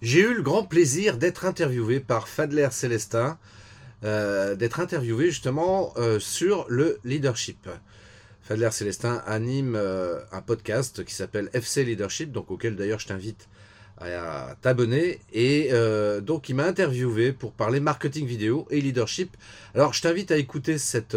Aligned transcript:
J'ai 0.00 0.20
eu 0.20 0.32
le 0.32 0.42
grand 0.42 0.62
plaisir 0.62 1.16
d'être 1.16 1.44
interviewé 1.44 1.98
par 1.98 2.28
Fadler 2.28 2.68
Célestin, 2.70 3.36
euh, 4.04 4.54
d'être 4.54 4.78
interviewé 4.78 5.26
justement 5.26 5.92
euh, 5.96 6.20
sur 6.20 6.66
le 6.68 7.00
leadership. 7.04 7.68
Fadler 8.42 8.70
Célestin 8.70 9.20
anime 9.26 9.74
euh, 9.74 10.20
un 10.30 10.40
podcast 10.40 11.04
qui 11.04 11.12
s'appelle 11.12 11.50
FC 11.52 11.82
Leadership, 11.84 12.30
donc 12.30 12.52
auquel 12.52 12.76
d'ailleurs 12.76 13.00
je 13.00 13.08
t'invite 13.08 13.48
à, 14.00 14.54
t'abonner. 14.62 15.18
Et 15.32 15.72
donc 16.22 16.48
il 16.48 16.54
m'a 16.54 16.66
interviewé 16.66 17.32
pour 17.32 17.50
parler 17.50 17.80
marketing 17.80 18.24
vidéo 18.24 18.68
et 18.70 18.80
leadership. 18.80 19.36
Alors 19.74 19.92
je 19.94 20.00
t'invite 20.00 20.30
à 20.30 20.36
écouter 20.36 20.78
cet 20.78 21.16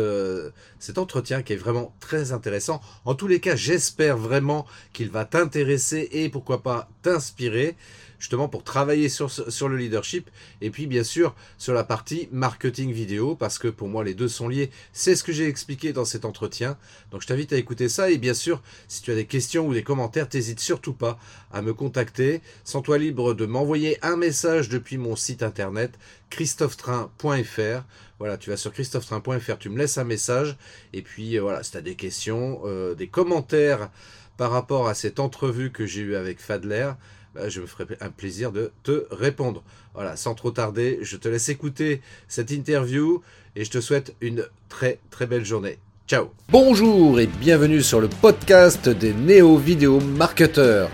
entretien 0.97 1.43
qui 1.43 1.53
est 1.53 1.57
vraiment 1.57 1.93
très 1.99 2.31
intéressant. 2.31 2.81
En 3.05 3.13
tous 3.13 3.27
les 3.27 3.39
cas, 3.39 3.55
j'espère 3.55 4.17
vraiment 4.17 4.65
qu'il 4.93 5.11
va 5.11 5.25
t'intéresser 5.25 6.09
et 6.11 6.29
pourquoi 6.29 6.63
pas 6.63 6.89
t'inspirer 7.01 7.75
justement 8.21 8.47
pour 8.47 8.63
travailler 8.63 9.09
sur, 9.09 9.31
sur 9.31 9.67
le 9.67 9.75
leadership 9.77 10.29
et 10.61 10.69
puis 10.69 10.85
bien 10.85 11.03
sûr 11.03 11.35
sur 11.57 11.73
la 11.73 11.83
partie 11.83 12.29
marketing 12.31 12.91
vidéo 12.91 13.35
parce 13.35 13.57
que 13.57 13.67
pour 13.67 13.87
moi 13.87 14.03
les 14.03 14.13
deux 14.13 14.27
sont 14.27 14.47
liés. 14.47 14.69
C'est 14.93 15.15
ce 15.15 15.23
que 15.23 15.31
j'ai 15.31 15.47
expliqué 15.47 15.91
dans 15.91 16.05
cet 16.05 16.23
entretien. 16.23 16.77
Donc 17.09 17.23
je 17.23 17.27
t'invite 17.27 17.51
à 17.51 17.57
écouter 17.57 17.89
ça 17.89 18.11
et 18.11 18.19
bien 18.19 18.35
sûr 18.35 18.61
si 18.87 19.01
tu 19.01 19.11
as 19.11 19.15
des 19.15 19.25
questions 19.25 19.67
ou 19.67 19.73
des 19.73 19.83
commentaires, 19.83 20.29
t'hésites 20.29 20.59
surtout 20.59 20.93
pas 20.93 21.17
à 21.51 21.63
me 21.63 21.73
contacter. 21.73 22.41
Sens-toi 22.63 22.99
libre 22.99 23.33
de 23.33 23.47
m'envoyer 23.47 23.97
un 24.05 24.17
message 24.17 24.69
depuis 24.69 24.97
mon 24.99 25.15
site 25.15 25.41
internet 25.41 25.97
christophetrain.fr. 26.29 27.83
Voilà, 28.19 28.37
tu 28.37 28.51
vas 28.51 28.57
sur 28.57 28.71
christophetrain.fr, 28.71 29.57
tu 29.57 29.69
me 29.69 29.79
laisses 29.79 29.97
un 29.97 30.03
message 30.03 30.55
et 30.93 31.01
puis 31.01 31.37
euh, 31.37 31.41
voilà, 31.41 31.63
si 31.63 31.71
tu 31.71 31.77
as 31.77 31.81
des 31.81 31.95
questions, 31.95 32.61
euh, 32.65 32.93
des 32.93 33.07
commentaires 33.07 33.89
par 34.37 34.51
rapport 34.51 34.87
à 34.87 34.93
cette 34.93 35.19
entrevue 35.19 35.71
que 35.71 35.85
j'ai 35.85 36.01
eue 36.01 36.15
avec 36.15 36.39
Fadler, 36.39 36.91
bah, 37.35 37.47
je 37.47 37.61
me 37.61 37.65
ferai 37.65 37.85
un 38.01 38.09
plaisir 38.09 38.51
de 38.51 38.71
te 38.83 39.05
répondre. 39.11 39.63
Voilà, 39.93 40.15
sans 40.17 40.35
trop 40.35 40.51
tarder, 40.51 40.99
je 41.01 41.15
te 41.17 41.29
laisse 41.29 41.49
écouter 41.49 42.01
cette 42.27 42.51
interview 42.51 43.21
et 43.55 43.63
je 43.63 43.71
te 43.71 43.81
souhaite 43.81 44.15
une 44.21 44.45
très 44.69 44.99
très 45.09 45.27
belle 45.27 45.45
journée. 45.45 45.77
Ciao 46.07 46.31
Bonjour 46.49 47.19
et 47.19 47.27
bienvenue 47.27 47.81
sur 47.81 48.01
le 48.01 48.09
podcast 48.09 48.89
des 48.89 49.13
néo-vidéo 49.13 50.01
marketeurs. 50.01 50.89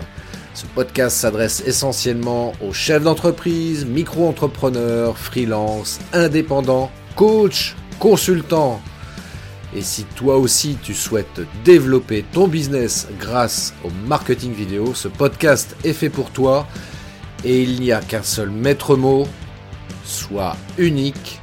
Ce 0.54 0.66
podcast 0.66 1.16
s'adresse 1.16 1.62
essentiellement 1.66 2.52
aux 2.60 2.72
chefs 2.72 3.02
d'entreprise, 3.02 3.84
micro-entrepreneurs, 3.84 5.18
freelance, 5.18 5.98
indépendants, 6.12 6.90
coachs, 7.16 7.74
consultants 7.98 8.80
et 9.78 9.82
si 9.82 10.04
toi 10.16 10.38
aussi 10.38 10.76
tu 10.82 10.92
souhaites 10.92 11.40
développer 11.64 12.24
ton 12.32 12.48
business 12.48 13.06
grâce 13.20 13.72
au 13.84 13.90
marketing 14.08 14.52
vidéo, 14.52 14.92
ce 14.92 15.06
podcast 15.06 15.76
est 15.84 15.92
fait 15.92 16.10
pour 16.10 16.32
toi. 16.32 16.66
Et 17.44 17.62
il 17.62 17.80
n'y 17.80 17.92
a 17.92 18.00
qu'un 18.00 18.24
seul 18.24 18.50
maître 18.50 18.96
mot, 18.96 19.24
sois 20.02 20.56
unique, 20.78 21.38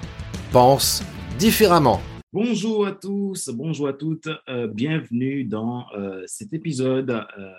pense 0.52 1.02
différemment. 1.40 2.02
Bonjour 2.34 2.86
à 2.86 2.92
tous, 2.92 3.48
bonjour 3.54 3.88
à 3.88 3.94
toutes, 3.94 4.28
euh, 4.50 4.68
bienvenue 4.68 5.46
dans 5.46 5.86
euh, 5.94 6.22
cet 6.28 6.52
épisode 6.52 7.12
euh, 7.12 7.54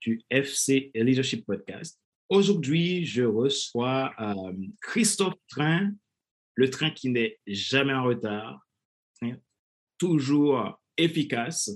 du 0.00 0.22
FC 0.28 0.90
Leadership 0.96 1.46
Podcast. 1.46 2.00
Aujourd'hui, 2.28 3.04
je 3.04 3.22
reçois 3.22 4.10
Christophe 4.82 5.38
Train, 5.48 5.92
le 6.56 6.68
train 6.68 6.90
qui 6.90 7.10
n'est 7.10 7.38
jamais 7.46 7.94
en 7.94 8.02
retard, 8.02 8.65
toujours 9.98 10.80
efficace 10.96 11.70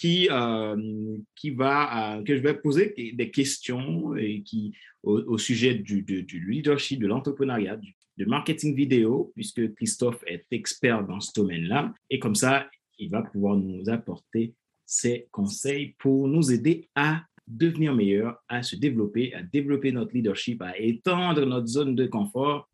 qui, 0.00 0.28
euh, 0.30 1.18
qui 1.36 1.50
va, 1.50 2.16
euh, 2.16 2.22
que 2.22 2.36
je 2.36 2.42
vais 2.42 2.54
poser 2.54 2.94
des 3.14 3.30
questions 3.30 4.16
et 4.16 4.42
qui, 4.42 4.74
au, 5.02 5.36
sujet 5.38 5.74
du, 5.74 6.02
du, 6.02 6.46
leadership, 6.48 7.00
de 7.00 7.06
l'entrepreneuriat, 7.06 7.76
du, 7.76 7.94
marketing 8.26 8.74
vidéo, 8.74 9.32
puisque 9.34 9.74
Christophe 9.74 10.22
est 10.26 10.44
expert 10.50 11.06
dans 11.06 11.20
ce 11.20 11.32
domaine-là. 11.34 11.94
Et 12.10 12.18
comme 12.18 12.34
ça, 12.34 12.68
il 12.98 13.10
va 13.10 13.22
pouvoir 13.22 13.56
nous 13.56 13.88
apporter 13.88 14.54
ses 14.84 15.26
conseils 15.30 15.94
pour 15.98 16.28
nous 16.28 16.52
aider 16.52 16.88
à 16.94 17.22
devenir 17.46 17.94
meilleur, 17.94 18.42
à 18.48 18.62
se 18.62 18.76
développer, 18.76 19.34
à 19.34 19.42
développer 19.42 19.92
notre 19.92 20.12
leadership, 20.14 20.60
à 20.62 20.78
étendre 20.78 21.44
notre 21.46 21.66
zone 21.66 21.94
de 21.94 22.06
confort 22.06 22.68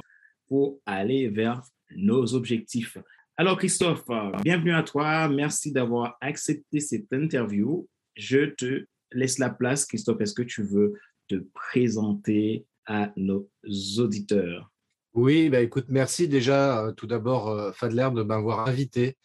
pour 0.49 0.81
aller 0.85 1.29
vers 1.29 1.63
nos 1.95 2.35
objectifs. 2.35 2.99
Alors, 3.39 3.59
Christophe, 3.59 4.05
euh, 4.09 4.33
bienvenue 4.43 4.73
à 4.73 4.83
toi. 4.83 5.29
Merci 5.29 5.71
d'avoir 5.71 6.17
accepté 6.23 6.81
cette 6.81 7.13
interview. 7.13 7.87
Je 8.15 8.47
te 8.47 8.87
laisse 9.13 9.39
la 9.39 9.51
place. 9.51 9.85
Christophe, 9.85 10.23
est-ce 10.23 10.33
que 10.33 10.43
tu 10.43 10.63
veux 10.63 10.95
te 11.29 11.45
présenter 11.53 12.65
à 12.87 13.13
nos 13.17 13.47
auditeurs? 13.99 14.73
Oui, 15.13 15.51
bah 15.51 15.61
écoute, 15.61 15.85
merci 15.89 16.29
déjà 16.29 16.83
euh, 16.83 16.93
tout 16.93 17.07
d'abord, 17.07 17.51
euh, 17.51 17.73
Fadler, 17.73 18.09
de 18.15 18.23
m'avoir 18.23 18.67
invité 18.67 19.19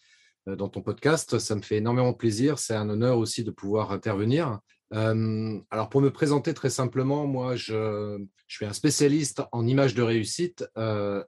dans 0.45 0.67
ton 0.67 0.81
podcast. 0.81 1.39
Ça 1.39 1.55
me 1.55 1.61
fait 1.61 1.77
énormément 1.77 2.13
plaisir. 2.13 2.59
C'est 2.59 2.75
un 2.75 2.89
honneur 2.89 3.17
aussi 3.17 3.45
de 3.45 3.51
pouvoir 3.51 3.93
intervenir. 3.93 4.59
alors, 4.91 5.89
pour 5.89 6.01
me 6.01 6.09
présenter 6.09 6.53
très 6.53 6.69
simplement, 6.69 7.27
moi, 7.27 7.55
je, 7.55 8.21
je 8.47 8.55
suis 8.57 8.65
un 8.65 8.73
spécialiste 8.73 9.41
en 9.53 9.65
images 9.67 9.93
de 9.93 10.01
réussite 10.01 10.65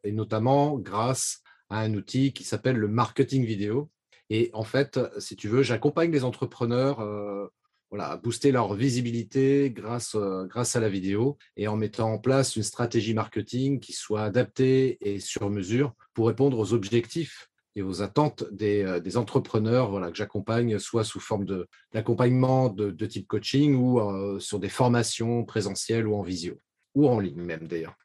et 0.03 0.11
notamment 0.11 0.79
grâce 0.79 1.43
un 1.79 1.94
outil 1.94 2.34
qui 2.34 2.44
s'appelle 2.44 2.78
le 2.78 2.88
marketing 2.88 3.45
vidéo. 3.45 3.89
Et 4.29 4.50
en 4.53 4.63
fait, 4.63 5.00
si 5.19 5.35
tu 5.35 5.47
veux, 5.47 5.63
j'accompagne 5.63 6.11
les 6.11 6.23
entrepreneurs 6.23 7.01
euh, 7.01 7.47
voilà, 7.89 8.11
à 8.11 8.17
booster 8.17 8.51
leur 8.51 8.73
visibilité 8.73 9.72
grâce, 9.72 10.16
euh, 10.16 10.45
grâce 10.45 10.75
à 10.75 10.79
la 10.79 10.89
vidéo 10.89 11.38
et 11.57 11.67
en 11.67 11.75
mettant 11.75 12.12
en 12.12 12.17
place 12.17 12.56
une 12.56 12.63
stratégie 12.63 13.13
marketing 13.13 13.79
qui 13.79 13.94
soit 13.94 14.23
adaptée 14.23 14.97
et 15.01 15.19
sur 15.19 15.50
mesure 15.50 15.94
pour 16.13 16.28
répondre 16.28 16.57
aux 16.57 16.73
objectifs 16.73 17.50
et 17.75 17.81
aux 17.81 18.01
attentes 18.01 18.45
des, 18.51 18.83
euh, 18.83 19.00
des 19.00 19.17
entrepreneurs 19.17 19.89
voilà, 19.89 20.09
que 20.09 20.17
j'accompagne, 20.17 20.79
soit 20.79 21.03
sous 21.03 21.19
forme 21.19 21.45
d'accompagnement 21.94 22.69
de, 22.69 22.91
de, 22.91 23.06
type 23.06 23.28
coaching 23.28 23.75
ou 23.75 24.39
sur 24.39 24.59
des 24.59 24.69
formations 24.69 25.44
présentielles 25.44 26.07
ou 26.07 26.16
en 26.16 26.23
visio, 26.23 26.57
ou 26.95 27.07
en 27.07 27.19
ligne 27.19 27.41
même 27.41 27.67
d'ailleurs. 27.67 27.95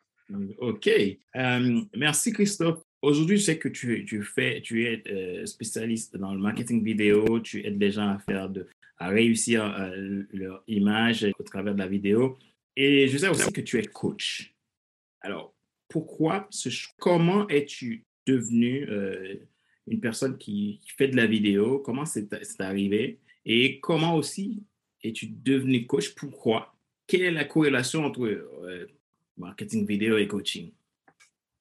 OK. 0.61 0.91
merci 1.95 2.33
Christophe. 2.33 2.83
Aujourd'hui, 3.01 3.37
je 3.37 3.45
sais 3.45 3.59
que 3.59 3.69
tu, 3.69 4.23
fais, 4.25 4.61
tu 4.61 4.85
es 4.85 5.03
euh, 5.07 5.47
spécialiste 5.47 6.17
dans 6.17 6.35
le 6.35 6.41
marketing 6.41 6.83
vidéo, 6.83 7.39
tu 7.39 7.65
aides 7.65 7.81
les 7.81 7.93
gens 7.93 8.09
à 8.09 8.19
faire 8.19 8.49
de, 8.51 8.67
à 8.97 9.09
réussir 9.09 9.65
euh, 9.65 10.25
leur 10.33 10.65
image 10.67 11.25
au 11.39 11.43
travers 11.45 11.75
de 11.75 11.79
la 11.79 11.87
vidéo. 11.87 12.37
Et 12.75 13.07
je 13.07 13.17
sais 13.19 13.29
aussi 13.29 13.53
que 13.53 13.61
tu 13.61 13.79
es 13.79 13.85
coach. 13.85 14.53
Alors, 15.21 15.55
pourquoi, 15.89 16.49
ce, 16.51 16.69
comment 16.99 17.47
es-tu 17.49 18.05
devenu 18.27 18.89
euh, 18.89 19.37
une 19.87 20.01
personne 20.01 20.37
qui, 20.37 20.81
fait 20.97 21.09
de 21.09 21.17
la 21.17 21.27
vidéo? 21.27 21.79
Comment 21.79 22.05
c'est 22.05 22.29
arrivé? 22.59 23.21
Et 23.45 23.79
comment 23.79 24.17
aussi 24.17 24.65
es-tu 25.05 25.29
devenu 25.29 25.87
coach? 25.87 26.17
Pourquoi? 26.17 26.75
Quelle 27.07 27.23
est 27.23 27.31
la 27.31 27.45
corrélation 27.45 28.05
entre 28.05 28.49
marketing 29.37 29.87
vidéo 29.87 30.19
et 30.19 30.27
coaching? 30.27 30.73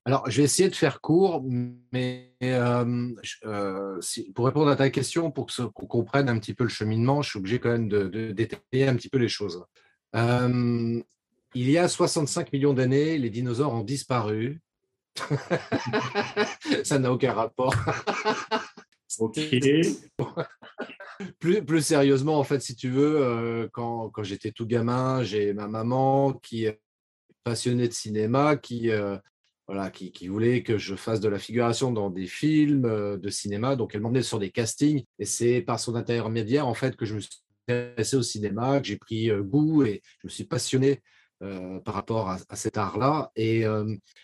Alors, 0.08 0.32
je 0.32 0.38
vais 0.38 0.44
essayer 0.44 0.70
de 0.70 0.76
faire 0.76 1.02
court, 1.02 1.44
mais 1.92 2.34
euh, 2.42 3.14
euh, 3.44 4.00
pour 4.34 4.46
répondre 4.46 4.70
à 4.70 4.78
ta 4.78 4.90
question, 4.90 5.32
pour 5.32 5.48
qu'on 5.48 5.86
comprenne 5.86 6.30
un 6.30 6.40
petit 6.40 6.54
peu 6.54 6.64
le 6.64 6.70
cheminement, 6.70 7.22
je 7.22 7.32
suis 7.32 7.40
obligé 7.40 7.60
quand 7.60 7.72
même 7.72 7.90
de, 7.90 8.32
détailler 8.32 8.88
un 8.88 8.96
petit 8.96 9.10
peu 9.10 9.18
les 9.18 9.28
choses. 9.28 9.66
Euh, 10.16 11.02
il 11.56 11.70
y 11.70 11.78
a 11.78 11.90
65 11.90 12.54
millions 12.54 12.74
d'années, 12.74 13.18
les 13.18 13.30
dinosaures 13.30 13.74
ont 13.74 13.84
disparu. 13.84 14.62
Ça 16.86 17.00
n'a 17.00 17.12
aucun 17.12 17.34
rapport. 17.34 17.76
ok. 19.20 19.40
plus, 21.40 21.66
plus, 21.66 21.82
sérieusement, 21.82 22.40
en 22.40 22.46
fait, 22.46 22.62
si 22.62 22.78
tu 22.78 22.90
veux, 22.90 23.70
quand, 23.74 24.10
quand 24.12 24.24
j'étais 24.24 24.52
tout 24.52 24.68
gamin, 24.68 25.22
j'ai 25.24 25.52
ma 25.52 25.68
maman 25.68 26.32
qui 26.32 26.64
est 26.64 26.80
passionnée 27.44 27.90
de 27.90 27.94
cinéma, 27.94 28.56
qui 28.56 28.90
voilà, 29.68 29.92
qui, 29.92 30.28
voulait 30.28 30.64
que 30.64 30.78
je 30.78 30.96
fasse 30.96 31.20
de 31.20 31.28
la 31.28 31.40
figuration 31.40 31.92
dans 31.92 32.10
des 32.10 32.26
films 32.26 32.86
euh, 32.86 33.18
de 33.18 33.30
cinéma. 33.30 33.76
Donc, 33.76 33.94
elle 33.94 34.02
m'emmenait 34.02 34.22
sur 34.22 34.40
des 34.40 34.50
castings. 34.50 35.04
Et 35.20 35.26
c'est 35.26 35.62
par 35.62 35.80
son 35.80 35.96
intermédiaire, 35.96 36.68
en 36.68 36.74
fait, 36.74 36.96
que 36.96 37.06
je 37.06 37.16
me 37.16 37.20
suis 37.20 37.42
intéressé 37.68 38.16
au 38.16 38.22
cinéma, 38.22 38.80
que 38.80 38.88
j'ai 38.88 38.96
pris 38.96 39.30
euh, 39.30 39.44
goût 39.44 39.84
et 39.84 40.02
je 40.22 40.28
me 40.28 40.30
suis 40.30 40.46
passionné 40.46 41.02
euh, 41.44 41.82
par 41.82 41.96
rapport 41.96 42.30
à, 42.30 42.56
cet 42.56 42.78
art-là. 42.78 43.30
Et, 43.36 43.66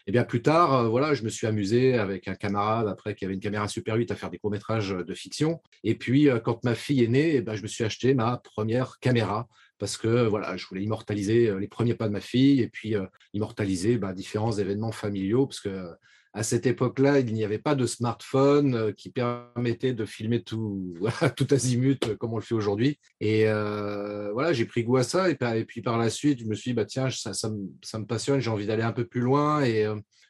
bien 0.07 0.24
plus 0.24 0.42
tard, 0.42 0.90
voilà, 0.90 1.13
je 1.13 1.24
me 1.24 1.30
suis 1.30 1.46
amusé 1.46 1.96
avec 1.96 2.30
un 2.30 2.36
camarade 2.36 2.88
après 2.88 3.13
qui 3.13 3.25
avait 3.25 3.34
une 3.34 3.42
caméra 3.42 3.68
Super 3.68 3.96
8 3.96 4.12
à 4.12 4.16
faire 4.16 4.30
des 4.30 4.38
courts-métrages 4.38 4.92
de 4.92 5.13
fiction. 5.13 5.62
Et 5.84 5.96
puis, 5.96 6.30
quand 6.46 6.63
ma 6.63 6.74
fille 6.74 7.04
est 7.04 7.10
née, 7.10 7.36
eh 7.36 7.42
ben, 7.42 7.56
je 7.56 7.63
me 7.63 7.68
suis 7.68 7.84
acheté 7.84 8.13
ma 8.13 8.38
première 8.38 8.98
caméra 9.00 9.50
parce 9.84 9.98
que 9.98 10.28
voilà, 10.28 10.56
je 10.56 10.66
voulais 10.66 10.82
immortaliser 10.82 11.54
les 11.60 11.68
premiers 11.68 11.94
pas 11.94 12.08
de 12.08 12.14
ma 12.14 12.22
fille 12.22 12.62
et 12.62 12.70
puis 12.70 12.96
immortaliser 13.34 13.98
bah, 13.98 14.14
différents 14.14 14.54
événements 14.54 14.94
familiaux, 14.94 15.46
parce 15.46 15.60
que 15.60 15.90
à 16.34 16.42
cette 16.42 16.66
époque-là, 16.66 17.20
il 17.20 17.32
n'y 17.34 17.44
avait 17.44 17.60
pas 17.60 17.76
de 17.76 17.86
smartphone 17.86 18.74
euh, 18.74 18.92
qui 18.92 19.12
permettait 19.12 19.94
de 19.94 20.04
filmer 20.04 20.42
tout, 20.42 20.96
tout 21.38 21.48
azimut 21.52 22.08
euh, 22.08 22.16
comme 22.16 22.34
on 22.34 22.38
le 22.38 22.44
fait 22.44 22.56
aujourd'hui. 22.56 22.98
Et 23.20 23.48
euh, 23.48 24.32
voilà, 24.34 24.52
j'ai 24.52 24.66
pris 24.66 24.84
goût 24.84 24.98
à 24.98 25.04
ça. 25.04 25.30
Et, 25.30 25.36
puis 25.66 25.82
par 25.84 26.00
la 26.00 26.10
suite, 26.10 26.40
je 26.40 26.46
me 26.46 26.56
suis 26.56 26.72
dit, 26.72 26.76
bah, 26.76 26.86
tiens, 26.86 27.10
ça, 27.12 27.50
me, 27.50 28.06
passionne, 28.06 28.40
j'ai 28.40 28.50
envie 28.50 28.66
d'aller 28.66 28.84
un 28.84 28.94
peu 28.94 29.06
plus 29.06 29.22
loin. 29.22 29.64
Et 29.64 29.86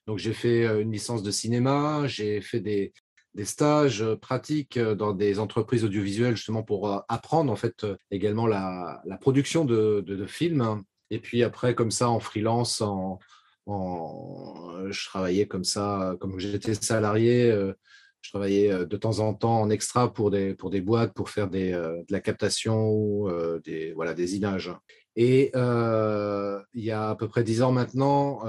donc, 0.06 0.18
j'ai 0.18 0.34
fait 0.34 0.66
une 0.82 0.92
licence 0.92 1.24
de 1.24 1.32
cinéma, 1.32 2.06
j'ai 2.08 2.42
fait 2.42 2.60
des, 2.60 2.92
des 3.36 3.46
stages 3.46 4.06
pratiques 4.22 4.78
dans 4.80 5.14
des 5.14 5.40
entreprises 5.40 5.84
audiovisuelles 5.84 6.36
justement 6.36 6.64
pour 6.64 7.04
apprendre 7.08 7.52
en 7.52 7.56
fait 7.56 7.86
également 8.12 8.48
la, 8.48 9.02
production 9.22 9.66
de, 9.66 10.26
films. 10.28 10.84
Et 11.10 11.20
puis 11.20 11.44
après, 11.44 11.76
comme 11.76 11.92
ça, 11.92 12.10
en 12.10 12.20
freelance, 12.20 12.82
en, 12.82 13.20
euh, 13.68 14.92
je 14.92 15.06
travaillais 15.08 15.48
comme 15.48 15.64
ça, 15.64 16.16
comme 16.20 16.40
j'étais 16.40 16.74
salarié, 16.74 17.50
euh, 17.50 17.74
je 18.22 18.30
travaillais 18.32 18.72
euh, 18.72 18.86
de 18.86 18.98
temps 18.98 19.20
en 19.20 19.34
temps 19.34 19.62
en 19.62 19.70
extra 19.70 20.14
pour 20.14 20.32
des, 20.32 20.54
pour 20.54 20.70
des 20.70 20.82
boîtes 20.82 21.14
pour 21.14 21.30
faire 21.30 21.50
des, 21.50 21.72
de 21.72 22.06
la 22.10 22.20
captation 22.20 22.90
ou 22.90 23.30
des, 23.64 23.94
voilà, 23.94 24.14
des 24.14 24.36
images. 24.36 24.72
Et 25.16 25.52
il 25.54 26.84
y 26.84 26.92
a 26.92 27.10
à 27.10 27.16
peu 27.16 27.28
près 27.28 27.44
dix 27.44 27.62
ans 27.62 27.72
maintenant, 27.72 28.42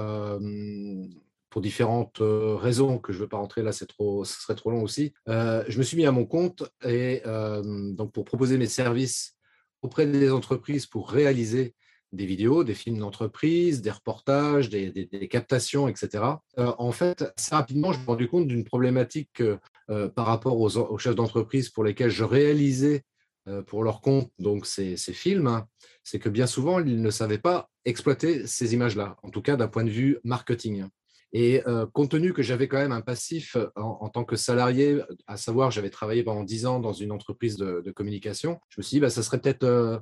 pour 1.55 1.61
différentes 1.61 2.17
raisons 2.19 2.97
que 2.99 3.13
je 3.13 3.17
ne 3.17 3.23
veux 3.23 3.29
pas 3.29 3.37
rentrer 3.37 3.63
là, 3.63 3.71
c'est 3.71 3.85
trop, 3.85 4.25
ce 4.25 4.41
serait 4.41 4.55
trop 4.55 4.71
long 4.71 4.83
aussi, 4.83 5.13
je 5.25 5.77
me 5.77 5.83
suis 5.83 5.95
mis 5.95 6.05
à 6.05 6.11
mon 6.11 6.25
compte 6.25 6.63
et 6.83 7.21
donc 7.23 8.11
pour 8.11 8.25
proposer 8.25 8.57
mes 8.57 8.67
services 8.67 9.37
auprès 9.81 10.05
des 10.05 10.31
entreprises 10.31 10.85
pour 10.85 11.09
réaliser 11.09 11.73
des 12.11 12.25
vidéos, 12.25 12.63
des 12.63 12.73
films 12.73 12.97
d'entreprise, 12.97 13.81
des 13.81 13.91
reportages, 13.91 14.69
des, 14.69 15.27
captations, 15.29 15.87
etc. 15.87 16.23
Euh, 16.57 16.73
en 16.77 16.91
fait, 16.91 17.23
assez 17.37 17.55
rapidement, 17.55 17.91
je 17.91 17.97
me 17.97 18.03
suis 18.03 18.11
rendu 18.11 18.27
compte 18.27 18.47
d'une 18.47 18.63
problématique 18.63 19.41
euh, 19.41 20.09
par 20.09 20.25
rapport 20.25 20.59
aux, 20.59 20.97
chefs 20.97 21.15
d'entreprise 21.15 21.69
pour 21.69 21.83
lesquels 21.83 22.09
je 22.09 22.23
réalisais 22.23 23.03
euh, 23.47 23.61
pour 23.61 23.83
leur 23.83 24.01
compte 24.01 24.31
donc 24.39 24.65
ces, 24.65 24.95
films, 24.97 25.47
hein. 25.47 25.67
c'est 26.03 26.19
que 26.19 26.29
bien 26.29 26.47
souvent, 26.47 26.79
ils 26.79 27.01
ne 27.01 27.11
savaient 27.11 27.37
pas 27.37 27.69
exploiter 27.83 28.47
ces 28.47 28.73
images-là, 28.73 29.17
en 29.21 29.29
tout 29.29 29.41
cas 29.41 29.55
d'un 29.55 29.67
point 29.67 29.83
de 29.83 29.91
vue 29.91 30.17
marketing. 30.23 30.85
Et 31.33 31.61
compte 31.91 32.11
tenu 32.11 32.31
que 32.31 32.41
j'avais 32.41 32.69
quand 32.69 32.77
même 32.77 32.93
un 32.93 33.01
passif 33.01 33.57
en, 33.75 34.07
tant 34.07 34.23
que 34.23 34.37
salarié, 34.37 35.01
à 35.27 35.35
savoir 35.35 35.69
j'avais 35.69 35.89
travaillé 35.89 36.23
pendant 36.23 36.43
dix 36.43 36.65
ans 36.65 36.79
dans 36.79 36.93
une 36.93 37.11
entreprise 37.11 37.57
de, 37.57 37.91
communication, 37.91 38.59
je 38.69 38.79
me 38.79 38.83
suis 38.83 38.95
dit, 38.95 38.99
bah, 39.01 39.09
ça 39.09 39.21
serait 39.21 39.41
peut-être 39.41 40.01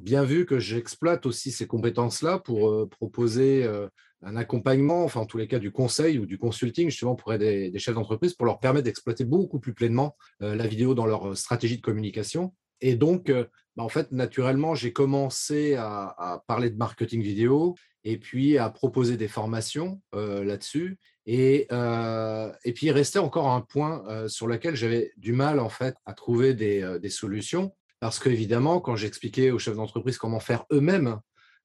bien 0.00 0.24
vu 0.24 0.46
que 0.46 0.58
j'exploite 0.58 1.26
aussi 1.26 1.52
ces 1.52 1.66
compétences-là 1.66 2.38
pour 2.38 2.68
euh, 2.68 2.88
proposer 2.88 3.64
euh, 3.64 3.86
un 4.22 4.36
accompagnement, 4.36 5.04
enfin 5.04 5.20
en 5.20 5.26
tous 5.26 5.38
les 5.38 5.46
cas 5.46 5.58
du 5.58 5.70
conseil 5.70 6.18
ou 6.18 6.26
du 6.26 6.38
consulting 6.38 6.90
justement 6.90 7.14
pour 7.14 7.36
des 7.38 7.72
chefs 7.78 7.94
d'entreprise 7.94 8.34
pour 8.34 8.46
leur 8.46 8.58
permettre 8.58 8.84
d'exploiter 8.84 9.24
beaucoup 9.24 9.60
plus 9.60 9.74
pleinement 9.74 10.16
euh, 10.42 10.54
la 10.54 10.66
vidéo 10.66 10.94
dans 10.94 11.06
leur 11.06 11.36
stratégie 11.36 11.76
de 11.76 11.82
communication. 11.82 12.54
Et 12.82 12.94
donc, 12.94 13.30
bah, 13.80 13.84
en 13.84 13.88
fait, 13.88 14.12
naturellement, 14.12 14.74
j'ai 14.74 14.92
commencé 14.92 15.74
à, 15.74 16.44
parler 16.46 16.68
de 16.68 16.76
marketing 16.76 17.22
vidéo 17.22 17.74
et 18.04 18.18
puis 18.18 18.58
à 18.58 18.68
proposer 18.68 19.16
des 19.16 19.28
formations 19.28 20.02
là-dessus. 20.12 20.98
Et, 21.24 21.66
et 22.64 22.72
puis, 22.74 22.86
il 22.86 22.92
restait 22.92 23.18
encore 23.18 23.48
un 23.48 23.62
point 23.62 24.28
sur 24.28 24.46
lequel 24.46 24.76
j'avais 24.76 25.12
du 25.16 25.32
mal 25.32 25.60
en 25.60 25.70
fait 25.70 25.94
à 26.04 26.12
trouver 26.12 26.52
des, 26.52 27.08
solutions 27.08 27.74
parce 28.00 28.18
qu'évidemment, 28.18 28.80
quand 28.80 28.96
j'expliquais 28.96 29.50
aux 29.50 29.58
chefs 29.58 29.76
d'entreprise 29.76 30.18
comment 30.18 30.40
faire 30.40 30.64
eux-mêmes 30.72 31.18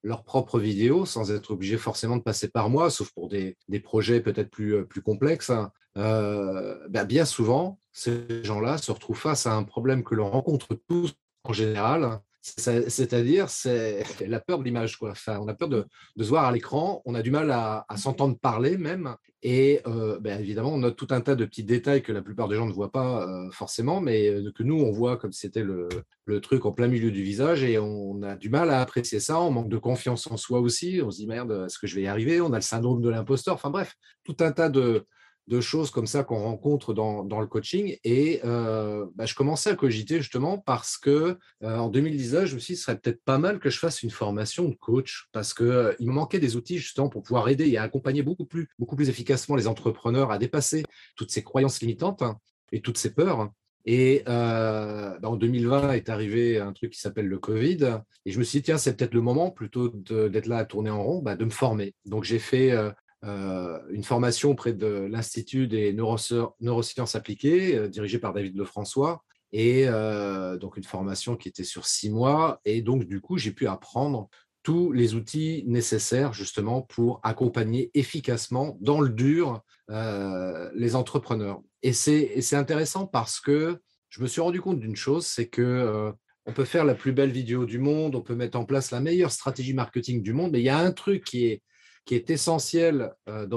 leurs 0.03 0.23
propres 0.23 0.59
vidéos, 0.59 1.05
sans 1.05 1.31
être 1.31 1.51
obligés 1.51 1.77
forcément 1.77 2.15
de 2.15 2.21
passer 2.21 2.47
par 2.47 2.69
moi, 2.69 2.89
sauf 2.91 3.11
pour 3.11 3.27
des, 3.27 3.57
projets 3.83 4.21
peut-être 4.21 4.51
plus, 4.51 4.75
euh, 4.75 4.87
complexes, 5.03 5.49
hein, 5.49 5.71
euh, 5.97 6.77
ben, 6.89 7.05
bien 7.05 7.25
souvent, 7.25 7.79
ces 7.91 8.43
gens-là 8.43 8.77
se 8.77 8.91
retrouvent 8.91 9.17
face 9.17 9.47
à 9.47 9.55
un 9.55 9.63
problème 9.63 10.03
que 10.03 10.13
l'on 10.13 10.29
rencontre 10.29 10.77
tous 10.87 11.15
en 11.49 11.53
général, 11.53 12.19
c'est-à-dire, 12.41 13.49
c'est 13.49 14.03
la 14.27 14.39
peur 14.39 14.59
de 14.59 14.63
l'image. 14.63 14.97
Quoi. 14.97 15.11
Enfin, 15.11 15.39
on 15.41 15.47
a 15.47 15.55
peur 15.55 15.67
de, 15.67 15.87
se 16.17 16.23
voir 16.25 16.45
à 16.45 16.51
l'écran, 16.51 17.01
on 17.05 17.15
a 17.15 17.23
du 17.23 17.31
mal 17.31 17.49
à, 17.49 17.85
s'entendre 17.97 18.37
parler 18.37 18.77
même. 18.77 19.15
Et 19.41 19.81
euh, 19.87 20.19
ben, 20.19 20.39
évidemment, 20.39 20.73
on 20.73 20.79
note 20.79 20.95
tout 20.95 21.07
un 21.09 21.21
tas 21.21 21.35
de 21.35 21.45
petits 21.45 21.63
détails 21.63 22.01
que 22.01 22.11
la 22.11 22.21
plupart 22.21 22.47
des 22.47 22.55
gens 22.55 22.65
ne 22.65 22.73
voient 22.73 22.91
pas 22.91 23.27
euh, 23.27 23.49
forcément, 23.51 24.01
mais 24.01 24.27
euh, 24.29 24.51
que 24.51 24.63
nous, 24.63 24.79
on 24.79 24.91
voit 24.91 25.17
comme 25.17 25.31
c'était 25.31 25.63
le, 25.63 25.89
truc 26.41 26.65
en 26.65 26.71
plein 26.71 26.87
milieu 26.87 27.11
du 27.11 27.23
visage. 27.23 27.63
Et 27.63 27.79
on 27.79 28.21
a 28.21 28.35
du 28.35 28.49
mal 28.49 28.69
à 28.69 28.79
apprécier 28.81 29.19
ça. 29.19 29.39
On 29.39 29.51
manque 29.51 29.69
de 29.69 29.77
confiance 29.77 30.27
en 30.27 30.37
soi 30.37 30.59
aussi. 30.59 31.01
On 31.03 31.09
se 31.09 31.17
dit, 31.17 31.27
merde, 31.27 31.63
est-ce 31.65 31.79
que 31.79 31.87
je 31.87 31.95
vais 31.95 32.03
y 32.03 32.07
arriver? 32.07 32.41
On 32.41 32.53
a 32.53 32.57
le 32.57 32.61
syndrome 32.61 33.01
de 33.01 33.09
l'imposteur. 33.09 33.55
Enfin 33.55 33.71
bref, 33.71 33.95
tout 34.23 34.37
un 34.39 34.51
tas 34.51 34.69
de, 34.69 35.05
de 35.47 35.61
choses 35.61 35.91
comme 35.91 36.07
ça 36.07 36.23
qu'on 36.23 36.39
rencontre 36.39 36.93
dans, 36.93 37.23
le 37.39 37.47
coaching. 37.47 37.97
Et 38.03 38.41
euh, 38.43 39.05
bah, 39.15 39.25
je 39.25 39.35
commençais 39.35 39.69
à 39.69 39.75
cogiter 39.75 40.17
justement 40.17 40.57
parce 40.57 40.97
que 40.97 41.37
euh, 41.63 41.77
en 41.77 41.89
2019, 41.89 42.45
je 42.45 42.55
me 42.55 42.59
suis 42.59 42.73
dit, 42.73 42.77
ce 42.77 42.85
serait 42.85 42.97
peut-être 42.97 43.23
pas 43.23 43.37
mal 43.37 43.59
que 43.59 43.69
je 43.69 43.77
fasse 43.77 44.03
une 44.03 44.09
formation 44.09 44.67
de 44.67 44.75
coach 44.75 45.27
parce 45.31 45.53
qu'il 45.53 45.65
euh, 45.67 45.93
il 45.99 46.07
me 46.07 46.13
manquait 46.13 46.39
des 46.39 46.55
outils 46.55 46.77
justement 46.77 47.09
pour 47.09 47.21
pouvoir 47.21 47.47
aider 47.49 47.67
et 47.67 47.77
accompagner 47.77 48.23
beaucoup 48.23 48.45
plus, 48.45 48.69
beaucoup 48.79 48.95
plus 48.95 49.09
efficacement 49.09 49.55
les 49.55 49.67
entrepreneurs 49.67 50.31
à 50.31 50.37
dépasser 50.37 50.83
toutes 51.15 51.31
ces 51.31 51.43
croyances 51.43 51.81
limitantes 51.81 52.21
hein, 52.21 52.39
et 52.71 52.81
toutes 52.81 52.97
ces 52.97 53.13
peurs. 53.13 53.51
Et 53.87 54.23
bah, 54.25 55.19
en 55.21 55.35
2020 55.35 55.91
est 55.91 56.09
arrivé 56.09 56.57
un 56.57 56.73
truc 56.73 56.93
qui 56.93 56.99
s'appelle 56.99 57.27
le 57.27 57.37
Covid. 57.37 57.99
Et 58.25 58.31
je 58.31 58.39
me 58.39 58.43
suis 58.43 58.57
dit, 58.57 58.63
tiens, 58.63 58.79
c'est 58.79 58.97
peut-être 58.97 59.13
le 59.13 59.21
moment, 59.21 59.51
plutôt 59.51 59.89
d'être 59.89 60.47
là 60.47 60.57
à 60.57 60.65
tourner 60.65 60.89
en 60.89 61.03
rond, 61.03 61.21
bah, 61.21 61.35
de 61.35 61.45
me 61.45 61.51
former. 61.51 61.93
Donc 62.05 62.23
j'ai 62.23 62.39
fait 62.39 62.71
une 63.25 64.03
formation 64.03 64.51
auprès 64.51 64.73
de 64.73 65.07
l'Institut 65.09 65.67
des 65.67 65.93
neurosciences 65.93 67.15
appliquées, 67.15 67.75
euh, 67.75 67.87
dirigée 67.87 68.19
par 68.19 68.33
David 68.33 68.55
Lefrançois, 68.55 69.23
et 69.51 69.87
euh, 69.87 70.57
donc 70.57 70.77
une 70.77 70.83
formation 70.83 71.35
qui 71.35 71.47
était 71.47 71.63
sur 71.63 71.85
six 71.85 72.09
mois. 72.09 72.59
Et 72.65 72.81
donc, 72.81 73.05
du 73.05 73.21
coup, 73.21 73.37
j'ai 73.37 73.51
pu 73.51 73.67
apprendre 73.67 74.29
tous 74.63 74.91
les 74.91 75.13
outils 75.13 75.63
nécessaires 75.67 76.33
justement 76.33 76.81
pour 76.81 77.19
accompagner 77.23 77.91
efficacement 77.93 78.77
dans 78.81 78.99
le 78.99 79.09
dur 79.09 79.61
les 79.87 80.95
entrepreneurs. 80.95 81.61
Et 81.83 81.93
c'est 81.93 82.55
intéressant 82.55 83.05
parce 83.05 83.39
que 83.39 83.79
je 84.09 84.23
me 84.23 84.27
suis 84.27 84.41
rendu 84.41 84.61
compte 84.61 84.79
d'une 84.79 84.95
chose, 84.95 85.27
c'est 85.27 85.47
que 85.47 86.11
on 86.47 86.53
peut 86.53 86.65
faire 86.65 86.83
la 86.83 86.95
plus 86.95 87.11
belle 87.11 87.31
vidéo 87.31 87.65
du 87.65 87.77
monde, 87.77 88.15
on 88.15 88.21
peut 88.21 88.33
mettre 88.33 88.57
en 88.57 88.65
place 88.65 88.89
la 88.89 88.99
meilleure 88.99 89.31
stratégie 89.31 89.75
marketing 89.75 90.23
du 90.23 90.33
monde, 90.33 90.51
mais 90.51 90.61
il 90.61 90.65
y 90.65 90.69
a 90.69 90.79
un 90.79 90.91
truc 90.91 91.23
qui 91.23 91.45
est 91.45 91.61
qui 92.05 92.15
est 92.15 92.29
essentiel 92.29 93.11
euh, 93.27 93.47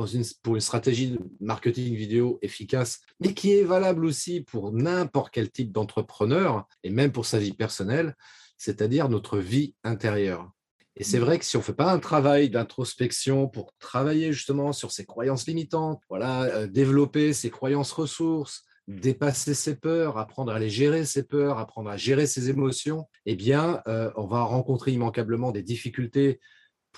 pour 0.43 0.55
une 0.55 0.61
stratégie 0.61 1.11
de 1.11 1.19
marketing 1.41 1.95
vidéo 1.95 2.39
efficace, 2.43 3.01
mais 3.21 3.35
qui 3.35 3.53
est 3.53 3.65
valable 3.65 4.05
aussi 4.05 4.41
pour 4.41 4.73
n'importe 4.73 5.31
quel 5.33 5.51
type 5.51 5.71
d'entrepreneur 5.71 6.67
et 6.83 6.91
même 6.91 7.13
pour 7.13 7.27
sa 7.27 7.39
vie 7.39 7.53
personnelle, 7.53 8.17
c'est-à-dire 8.57 9.09
notre 9.09 9.39
vie 9.39 9.75
intérieure. 9.85 10.51
Et 10.97 11.05
c'est 11.05 11.21
vrai 11.21 11.39
que 11.39 11.45
si 11.45 11.57
on 11.57 11.61
ne 11.61 11.65
fait 11.65 11.75
pas 11.75 11.93
un 11.93 12.01
travail 12.01 12.51
d'introspection 12.51 13.47
pour 13.47 13.73
travailler 13.79 14.33
justement 14.33 14.73
sur 14.73 14.91
ses 14.91 15.05
croyances 15.05 15.47
limitantes, 15.47 16.03
voilà, 16.09 16.43
euh, 16.45 16.67
développer 16.67 17.33
ses 17.33 17.51
croyances 17.51 17.93
ressources, 17.93 18.65
dépasser 18.89 19.55
ses 19.55 19.77
peurs, 19.77 20.19
apprendre 20.19 20.51
à 20.51 20.59
les 20.59 20.71
gérer 20.71 21.05
ses 21.05 21.23
peurs, 21.23 21.59
apprendre 21.59 21.91
à 21.91 21.97
gérer 21.97 22.27
ses 22.27 22.51
émotions, 22.51 23.07
eh 23.27 23.37
bien, 23.37 23.81
euh, 23.87 24.11
on 24.17 24.27
va 24.27 24.43
rencontrer 24.43 24.91
immanquablement 24.91 25.53
des 25.53 25.63
difficultés 25.63 26.41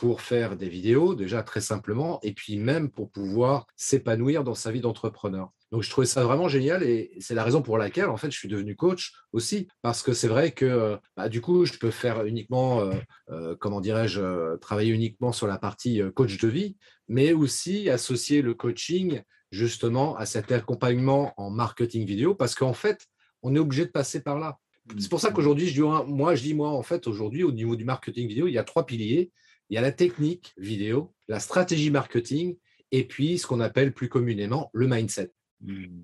pour 0.00 0.22
faire 0.22 0.56
des 0.56 0.70
vidéos, 0.70 1.14
déjà 1.14 1.42
très 1.42 1.60
simplement, 1.60 2.20
et 2.22 2.32
puis 2.32 2.56
même 2.56 2.88
pour 2.88 3.10
pouvoir 3.10 3.66
s'épanouir 3.76 4.44
dans 4.44 4.54
sa 4.54 4.72
vie 4.72 4.80
d'entrepreneur. 4.80 5.52
Donc, 5.72 5.82
je 5.82 5.90
trouvais 5.90 6.06
ça 6.06 6.24
vraiment 6.24 6.48
génial 6.48 6.82
et 6.82 7.12
c'est 7.20 7.34
la 7.34 7.44
raison 7.44 7.60
pour 7.60 7.76
laquelle, 7.76 8.08
en 8.08 8.16
fait, 8.16 8.30
je 8.30 8.38
suis 8.38 8.48
devenu 8.48 8.74
coach 8.74 9.12
aussi, 9.34 9.68
parce 9.82 10.02
que 10.02 10.14
c'est 10.14 10.26
vrai 10.26 10.52
que 10.52 10.98
bah, 11.18 11.28
du 11.28 11.42
coup, 11.42 11.66
je 11.66 11.74
peux 11.74 11.90
faire 11.90 12.24
uniquement, 12.24 12.80
euh, 12.80 12.94
euh, 13.28 13.56
comment 13.60 13.82
dirais-je, 13.82 14.56
travailler 14.56 14.90
uniquement 14.90 15.32
sur 15.32 15.46
la 15.46 15.58
partie 15.58 16.00
euh, 16.00 16.10
coach 16.10 16.38
de 16.38 16.48
vie, 16.48 16.78
mais 17.06 17.34
aussi 17.34 17.90
associer 17.90 18.40
le 18.40 18.54
coaching 18.54 19.20
justement 19.52 20.16
à 20.16 20.24
cet 20.24 20.50
accompagnement 20.50 21.34
en 21.36 21.50
marketing 21.50 22.06
vidéo, 22.06 22.34
parce 22.34 22.54
qu'en 22.54 22.72
fait, 22.72 23.06
on 23.42 23.54
est 23.54 23.58
obligé 23.58 23.84
de 23.84 23.90
passer 23.90 24.22
par 24.22 24.38
là. 24.38 24.56
C'est 24.98 25.10
pour 25.10 25.20
ça 25.20 25.30
qu'aujourd'hui, 25.30 25.68
je 25.68 25.74
dis, 25.74 25.80
moi, 25.82 26.34
je 26.36 26.42
dis, 26.42 26.54
moi, 26.54 26.70
en 26.70 26.82
fait, 26.82 27.06
aujourd'hui, 27.06 27.44
au 27.44 27.52
niveau 27.52 27.76
du 27.76 27.84
marketing 27.84 28.26
vidéo, 28.26 28.46
il 28.48 28.54
y 28.54 28.58
a 28.58 28.64
trois 28.64 28.86
piliers 28.86 29.30
il 29.70 29.74
y 29.74 29.78
a 29.78 29.80
la 29.80 29.92
technique 29.92 30.52
vidéo, 30.58 31.12
la 31.28 31.38
stratégie 31.38 31.90
marketing 31.90 32.56
et 32.92 33.04
puis 33.04 33.38
ce 33.38 33.46
qu'on 33.46 33.60
appelle 33.60 33.92
plus 33.92 34.08
communément 34.08 34.70
le 34.74 34.88
mindset. 34.88 35.30
Hmm. 35.60 36.02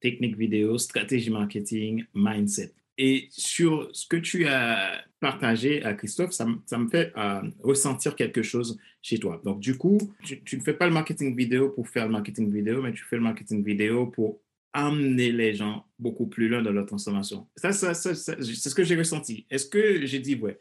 Technique 0.00 0.38
vidéo, 0.38 0.78
stratégie 0.78 1.30
marketing, 1.30 2.04
mindset. 2.14 2.72
Et 2.96 3.28
sur 3.30 3.88
ce 3.92 4.06
que 4.06 4.16
tu 4.16 4.46
as 4.46 5.04
partagé 5.20 5.84
à 5.84 5.94
Christophe, 5.94 6.32
ça, 6.32 6.46
me 6.46 6.88
fait 6.88 7.12
euh, 7.16 7.42
ressentir 7.62 8.14
quelque 8.14 8.42
chose 8.42 8.78
chez 9.02 9.18
toi. 9.18 9.40
Donc, 9.44 9.60
du 9.60 9.76
coup, 9.76 9.98
tu, 10.24 10.56
ne 10.56 10.62
fais 10.62 10.72
pas 10.72 10.86
le 10.86 10.92
marketing 10.92 11.36
vidéo 11.36 11.70
pour 11.70 11.88
faire 11.88 12.06
le 12.06 12.12
marketing 12.12 12.52
vidéo, 12.52 12.82
mais 12.82 12.92
tu 12.92 13.04
fais 13.04 13.16
le 13.16 13.22
marketing 13.22 13.64
vidéo 13.64 14.06
pour 14.06 14.40
amener 14.72 15.32
les 15.32 15.54
gens 15.54 15.86
beaucoup 15.98 16.26
plus 16.26 16.48
loin 16.48 16.62
dans 16.62 16.72
leur 16.72 16.86
transformation. 16.86 17.46
Ça, 17.56 17.72
ça 17.72 17.94
c'est 17.94 18.14
ce 18.14 18.74
que 18.74 18.84
j'ai 18.84 18.96
ressenti. 18.96 19.46
Est-ce 19.50 19.66
que 19.66 20.04
j'ai 20.04 20.18
dit, 20.18 20.34
ouais, 20.36 20.58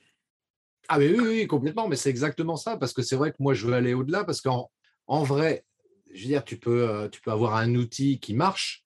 Ah 0.87 0.99
oui, 0.99 1.15
oui, 1.19 1.47
complètement, 1.47 1.87
mais 1.87 1.97
c'est 1.97 2.09
exactement 2.09 2.55
ça, 2.55 2.77
parce 2.77 2.93
que 2.93 3.01
c'est 3.01 3.15
vrai 3.17 3.31
que 3.31 3.37
moi, 3.39 3.53
je 3.53 3.67
veux 3.67 3.73
aller 3.73 3.93
au-delà, 3.93 4.23
parce 4.23 4.41
qu'en 4.41 4.71
en 5.07 5.23
vrai, 5.23 5.65
je 6.13 6.21
veux 6.23 6.27
dire, 6.29 6.45
tu 6.45 6.57
peux, 6.57 6.89
euh, 6.89 7.09
tu 7.09 7.19
peux 7.21 7.31
avoir 7.31 7.55
un 7.55 7.75
outil 7.75 8.19
qui 8.19 8.33
marche, 8.33 8.85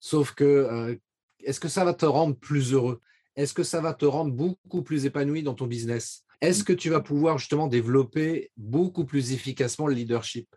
sauf 0.00 0.32
que 0.32 0.44
euh, 0.44 0.96
est-ce 1.44 1.60
que 1.60 1.68
ça 1.68 1.84
va 1.84 1.92
te 1.94 2.06
rendre 2.06 2.36
plus 2.36 2.72
heureux? 2.72 3.02
Est-ce 3.36 3.52
que 3.52 3.62
ça 3.64 3.80
va 3.82 3.92
te 3.92 4.06
rendre 4.06 4.32
beaucoup 4.32 4.82
plus 4.82 5.04
épanoui 5.04 5.42
dans 5.42 5.54
ton 5.54 5.66
business? 5.66 6.24
Est-ce 6.40 6.64
que 6.64 6.72
tu 6.72 6.88
vas 6.90 7.00
pouvoir 7.00 7.38
justement 7.38 7.66
développer 7.66 8.50
beaucoup 8.56 9.04
plus 9.04 9.32
efficacement 9.32 9.86
le 9.86 9.94
leadership? 9.94 10.48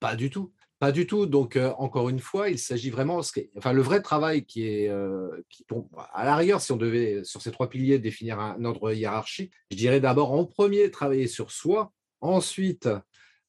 Pas 0.00 0.16
du 0.16 0.30
tout. 0.30 0.52
Pas 0.82 0.90
du 0.90 1.06
tout. 1.06 1.26
Donc, 1.26 1.54
euh, 1.54 1.70
encore 1.78 2.08
une 2.08 2.18
fois, 2.18 2.48
il 2.48 2.58
s'agit 2.58 2.90
vraiment. 2.90 3.20
Enfin, 3.56 3.72
le 3.72 3.82
vrai 3.82 4.02
travail 4.02 4.44
qui 4.44 4.66
est. 4.66 4.88
Euh, 4.88 5.28
qui, 5.48 5.64
à 6.12 6.24
l'arrière, 6.24 6.60
si 6.60 6.72
on 6.72 6.76
devait, 6.76 7.22
sur 7.22 7.40
ces 7.40 7.52
trois 7.52 7.68
piliers, 7.68 8.00
définir 8.00 8.40
un 8.40 8.64
ordre 8.64 8.92
hiérarchique, 8.92 9.52
je 9.70 9.76
dirais 9.76 10.00
d'abord 10.00 10.32
en 10.32 10.44
premier, 10.44 10.90
travailler 10.90 11.28
sur 11.28 11.52
soi. 11.52 11.92
Ensuite, 12.20 12.88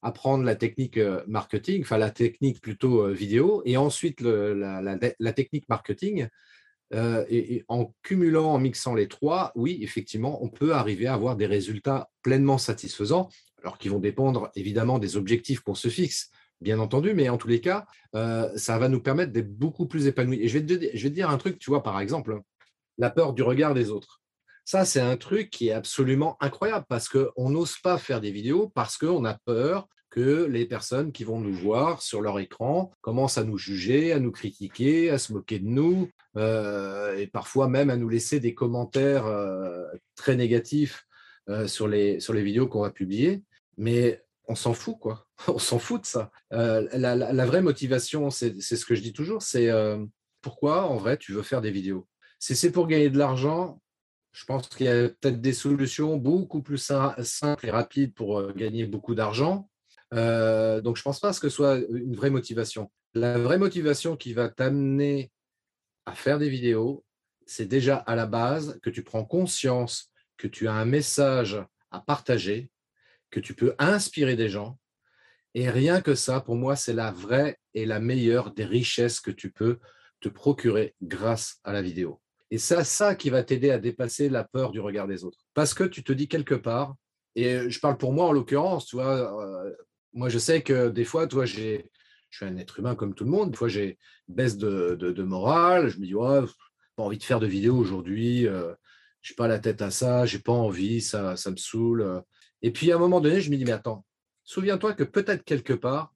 apprendre 0.00 0.44
la 0.44 0.54
technique 0.54 0.96
euh, 0.96 1.24
marketing, 1.26 1.82
enfin 1.82 1.98
la 1.98 2.12
technique 2.12 2.60
plutôt 2.60 3.08
vidéo. 3.08 3.62
Et 3.64 3.76
ensuite, 3.76 4.20
la, 4.20 5.32
technique 5.32 5.68
marketing. 5.68 6.28
et, 6.92 7.64
en 7.66 7.92
cumulant, 8.04 8.52
en 8.52 8.60
mixant 8.60 8.94
les 8.94 9.08
trois, 9.08 9.50
oui, 9.56 9.80
effectivement, 9.82 10.40
on 10.44 10.50
peut 10.50 10.72
arriver 10.72 11.08
à 11.08 11.14
avoir 11.14 11.34
des 11.34 11.46
résultats 11.46 12.10
pleinement 12.22 12.58
satisfaisants, 12.58 13.28
alors 13.60 13.76
qui 13.76 13.88
vont 13.88 13.98
dépendre 13.98 14.52
évidemment 14.54 15.00
des 15.00 15.16
objectifs 15.16 15.58
qu'on 15.62 15.74
se 15.74 15.88
fixe 15.88 16.30
bien 16.60 16.78
entendu, 16.78 17.14
mais 17.14 17.28
en 17.28 17.36
tous 17.36 17.48
les 17.48 17.60
cas, 17.60 17.86
euh, 18.14 18.50
ça 18.56 18.78
va 18.78 18.88
nous 18.88 19.00
permettre 19.00 19.32
d'être 19.32 19.52
beaucoup 19.56 19.86
plus 19.86 20.06
épanouis. 20.06 20.40
Et 20.42 20.48
je 20.48 20.58
vais, 20.58 20.66
te, 20.66 21.08
dire 21.08 21.30
un 21.30 21.38
truc, 21.38 21.58
tu 21.58 21.70
vois, 21.70 21.82
par 21.82 22.00
exemple, 22.00 22.40
la 22.98 23.10
peur 23.10 23.32
du 23.32 23.42
regard 23.42 23.74
des 23.74 23.90
autres. 23.90 24.20
Ça, 24.64 24.84
c'est 24.84 25.00
un 25.00 25.16
truc 25.16 25.50
qui 25.50 25.68
est 25.68 25.72
absolument 25.72 26.36
incroyable 26.40 26.86
parce 26.88 27.08
qu'on 27.08 27.50
n'ose 27.50 27.76
pas 27.82 27.98
faire 27.98 28.20
des 28.20 28.30
vidéos 28.30 28.70
parce 28.74 28.96
qu'on 28.96 29.24
a 29.24 29.34
peur 29.44 29.88
que 30.08 30.44
les 30.44 30.64
personnes 30.64 31.12
qui 31.12 31.24
vont 31.24 31.40
nous 31.40 31.52
voir 31.52 32.00
sur 32.00 32.22
leur 32.22 32.38
écran 32.38 32.92
commencent 33.02 33.36
à 33.36 33.44
nous 33.44 33.58
juger, 33.58 34.12
à 34.12 34.20
nous 34.20 34.30
critiquer, 34.30 35.10
à 35.10 35.18
se 35.18 35.32
moquer 35.32 35.58
de 35.58 35.66
nous, 35.66 36.08
euh, 36.36 37.16
et 37.16 37.26
parfois 37.26 37.68
même 37.68 37.90
à 37.90 37.96
nous 37.96 38.08
laisser 38.08 38.40
des 38.40 38.54
commentaires 38.54 39.26
euh, 39.26 39.84
très 40.14 40.36
négatifs 40.36 41.04
sur 41.66 41.88
les 41.88 42.18
vidéos 42.42 42.68
qu'on 42.68 42.80
va 42.80 42.90
publier. 42.90 43.42
Mais 43.76 44.24
on 44.48 44.54
s'en 44.54 44.72
fout, 44.72 44.96
quoi. 44.98 45.23
on 45.48 45.58
s'en 45.58 45.78
fout 45.78 46.02
de 46.02 46.06
ça. 46.06 46.30
Euh, 46.52 46.88
la, 46.92 47.46
vraie 47.46 47.62
motivation, 47.62 48.30
c'est 48.30 48.60
ce 48.60 48.84
que 48.84 48.94
je 48.94 49.02
dis 49.02 49.12
toujours, 49.12 49.42
c'est 49.42 49.68
euh, 49.68 50.04
pourquoi, 50.40 50.84
en 50.88 50.96
vrai, 50.96 51.16
tu 51.16 51.32
veux 51.32 51.42
faire 51.42 51.60
des 51.60 51.70
vidéos? 51.70 52.06
Si 52.38 52.54
c'est 52.56 52.70
pour 52.70 52.86
gagner 52.86 53.10
de 53.10 53.18
l'argent, 53.18 53.80
je 54.32 54.44
pense 54.44 54.68
qu'il 54.68 54.86
y 54.86 54.88
a 54.88 55.08
peut-être 55.08 55.40
des 55.40 55.52
solutions 55.52 56.16
beaucoup 56.16 56.62
plus 56.62 56.78
simples 56.78 57.66
et 57.66 57.70
rapides 57.70 58.14
pour 58.14 58.38
euh, 58.38 58.52
gagner 58.52 58.86
beaucoup 58.86 59.14
d'argent. 59.14 59.68
donc, 60.12 60.96
je 60.96 61.00
ne 61.00 61.02
pense 61.02 61.20
pas 61.20 61.32
que 61.32 61.34
ce 61.34 61.48
soit 61.48 61.78
une 61.78 62.14
vraie 62.14 62.30
motivation. 62.30 62.90
La 63.14 63.38
vraie 63.38 63.58
motivation 63.58 64.16
qui 64.16 64.32
va 64.32 64.48
t'amener 64.48 65.30
à 66.06 66.12
faire 66.12 66.38
des 66.38 66.48
vidéos, 66.48 67.04
c'est 67.46 67.66
déjà 67.66 67.96
à 67.96 68.14
la 68.14 68.26
base 68.26 68.78
que 68.82 68.90
tu 68.90 69.02
prends 69.02 69.24
conscience 69.24 70.12
que 70.36 70.48
tu 70.48 70.68
as 70.68 70.74
un 70.74 70.84
message 70.84 71.62
à 71.90 72.00
partager 72.00 72.70
que 73.30 73.40
tu 73.40 73.54
peux 73.54 73.74
inspirer 73.78 74.36
des 74.36 74.48
gens. 74.48 74.78
Et 75.54 75.70
rien 75.70 76.00
que 76.00 76.14
ça, 76.14 76.40
pour 76.40 76.56
moi, 76.56 76.74
c'est 76.74 76.92
la 76.92 77.12
vraie 77.12 77.58
et 77.74 77.86
la 77.86 78.00
meilleure 78.00 78.52
des 78.52 78.64
richesses 78.64 79.20
que 79.20 79.30
tu 79.30 79.52
peux 79.52 79.78
te 80.20 80.28
procurer 80.28 80.94
grâce 81.02 81.60
à 81.64 81.72
la 81.72 81.82
vidéo. 81.82 82.20
Et 82.50 82.58
c'est 82.58 82.84
ça 82.84 83.14
qui 83.14 83.30
va 83.30 83.42
t'aider 83.42 83.70
à 83.70 83.78
dépasser 83.78 84.28
la 84.28 84.44
peur 84.44 84.72
du 84.72 84.80
regard 84.80 85.06
des 85.06 85.24
autres. 85.24 85.38
Parce 85.54 85.74
que 85.74 85.84
tu 85.84 86.02
te 86.02 86.12
dis 86.12 86.28
quelque 86.28 86.54
part, 86.54 86.94
et 87.36 87.68
je 87.68 87.80
parle 87.80 87.98
pour 87.98 88.12
moi 88.12 88.26
en 88.26 88.32
l'occurrence, 88.32 88.86
tu 88.86 88.98
euh, 88.98 89.70
moi 90.12 90.28
je 90.28 90.38
sais 90.38 90.62
que 90.62 90.88
des 90.88 91.04
fois, 91.04 91.26
toi, 91.26 91.46
je 91.46 91.80
suis 92.30 92.44
un 92.44 92.56
être 92.56 92.78
humain 92.78 92.94
comme 92.94 93.14
tout 93.14 93.24
le 93.24 93.30
monde, 93.30 93.50
des 93.50 93.56
fois 93.56 93.68
j'ai 93.68 93.98
baisse 94.28 94.56
de, 94.56 95.22
morale, 95.22 95.88
je 95.88 95.98
me 95.98 96.06
dis, 96.06 96.14
pas 96.14 97.02
envie 97.02 97.18
de 97.18 97.24
faire 97.24 97.40
de 97.40 97.46
vidéo 97.46 97.76
aujourd'hui, 97.76 98.46
euh, 98.46 98.72
je 99.20 99.32
n'ai 99.32 99.36
pas 99.36 99.48
la 99.48 99.58
tête 99.58 99.82
à 99.82 99.90
ça, 99.90 100.26
j'ai 100.26 100.38
pas 100.38 100.52
envie, 100.52 101.00
ça, 101.00 101.36
ça 101.36 101.50
me 101.50 101.56
saoule. 101.56 102.22
Et 102.62 102.70
puis 102.70 102.92
à 102.92 102.96
un 102.96 102.98
moment 102.98 103.20
donné, 103.20 103.40
je 103.40 103.50
me 103.50 103.56
dis, 103.56 103.64
mais 103.64 103.72
attends, 103.72 104.04
souviens-toi 104.44 104.94
que 104.94 105.04
peut-être 105.04 105.44
quelque 105.44 105.72
part, 105.72 106.14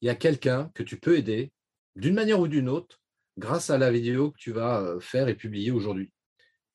il 0.00 0.06
y 0.06 0.10
a 0.10 0.14
quelqu'un 0.14 0.70
que 0.74 0.82
tu 0.82 0.98
peux 0.98 1.16
aider 1.16 1.52
d'une 1.96 2.14
manière 2.14 2.40
ou 2.40 2.48
d'une 2.48 2.68
autre 2.68 3.00
grâce 3.38 3.70
à 3.70 3.78
la 3.78 3.90
vidéo 3.90 4.30
que 4.30 4.38
tu 4.38 4.52
vas 4.52 4.80
euh, 4.80 5.00
faire 5.00 5.28
et 5.28 5.34
publier 5.34 5.70
aujourd'hui. 5.70 6.10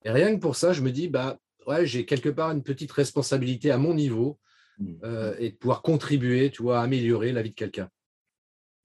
Et 0.03 0.11
rien 0.11 0.35
que 0.35 0.39
pour 0.39 0.55
ça, 0.55 0.73
je 0.73 0.81
me 0.81 0.91
dis, 0.91 1.07
bah 1.07 1.39
ouais, 1.67 1.85
j'ai 1.85 2.05
quelque 2.05 2.29
part 2.29 2.51
une 2.51 2.63
petite 2.63 2.91
responsabilité 2.91 3.71
à 3.71 3.77
mon 3.77 3.93
niveau 3.93 4.39
mmh. 4.79 4.93
euh, 5.03 5.35
et 5.39 5.51
de 5.51 5.55
pouvoir 5.55 5.81
contribuer, 5.81 6.51
tu 6.51 6.63
vois, 6.63 6.79
à 6.79 6.83
améliorer 6.83 7.31
la 7.31 7.41
vie 7.41 7.51
de 7.51 7.55
quelqu'un. 7.55 7.89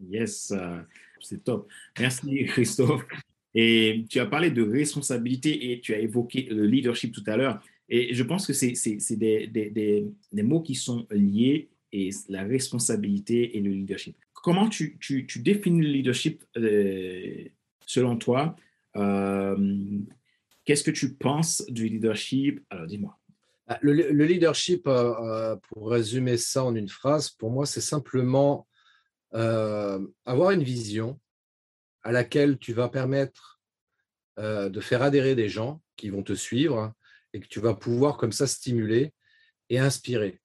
Yes, 0.01 0.53
euh, 0.53 0.81
c'est 1.21 1.45
top. 1.45 1.69
Merci 1.99 2.45
Christophe. 2.47 3.05
Et 3.55 4.05
tu 4.09 4.21
as 4.21 4.27
parlé 4.27 4.51
de 4.51 4.63
responsabilité 4.63 5.73
et 5.73 5.81
tu 5.81 5.93
as 5.93 5.99
évoqué 5.99 6.43
le 6.51 6.65
leadership 6.67 7.13
tout 7.13 7.25
à 7.27 7.37
l'heure. 7.37 7.61
Et 7.89 8.15
je 8.15 8.23
pense 8.23 8.47
que 8.47 8.53
c'est 8.53 8.77
des, 9.17 9.49
des, 9.49 9.71
des, 10.33 10.43
mots 10.43 10.63
qui 10.63 10.77
sont 10.77 11.09
liés 11.11 11.70
et 11.93 12.11
la 12.29 12.45
responsabilité 12.45 13.57
et 13.57 13.61
le 13.61 13.71
leadership. 13.71 14.17
Comment 14.33 14.69
tu, 14.69 14.99
définis 15.37 15.83
le 15.83 15.89
leadership 15.89 16.45
euh, 16.57 17.45
selon 17.87 18.17
toi? 18.17 18.57
Euh, 18.97 19.99
Qu'est-ce 20.65 20.85
que 20.85 20.91
tu 20.91 21.15
penses 21.15 21.65
du 21.69 21.89
leadership? 21.89 22.65
Alors 22.71 22.87
dis-moi. 22.87 23.19
Ah, 23.67 23.79
le, 23.83 23.93
le 23.93 24.25
leadership, 24.25 24.87
euh, 24.87 25.57
pour 25.69 25.91
résumer 25.91 26.37
ça 26.37 26.65
en 26.65 26.75
une 26.75 26.89
phrase, 26.89 27.31
pour 27.31 27.51
moi, 27.51 27.67
c'est 27.67 27.81
simplement 27.81 28.67
avoir 29.33 30.51
une 30.51 30.65
vision 30.65 31.21
à 32.03 32.11
laquelle 32.11 32.59
tu 32.59 32.73
vas 32.73 32.89
permettre 32.89 33.61
de 34.39 34.81
faire 34.81 35.03
adhérer 35.03 35.37
des 35.37 35.49
gens 35.49 35.81
qui 35.97 36.09
vont 36.09 36.25
te 36.25 36.33
suivre 36.33 36.93
et 37.33 37.39
que 37.39 37.47
tu 37.47 37.61
vas 37.61 37.75
pouvoir 37.75 38.17
comme 38.17 38.33
ça 38.33 38.49
stimuler 38.49 39.13
et 39.69 39.79
inspirer. 39.79 40.40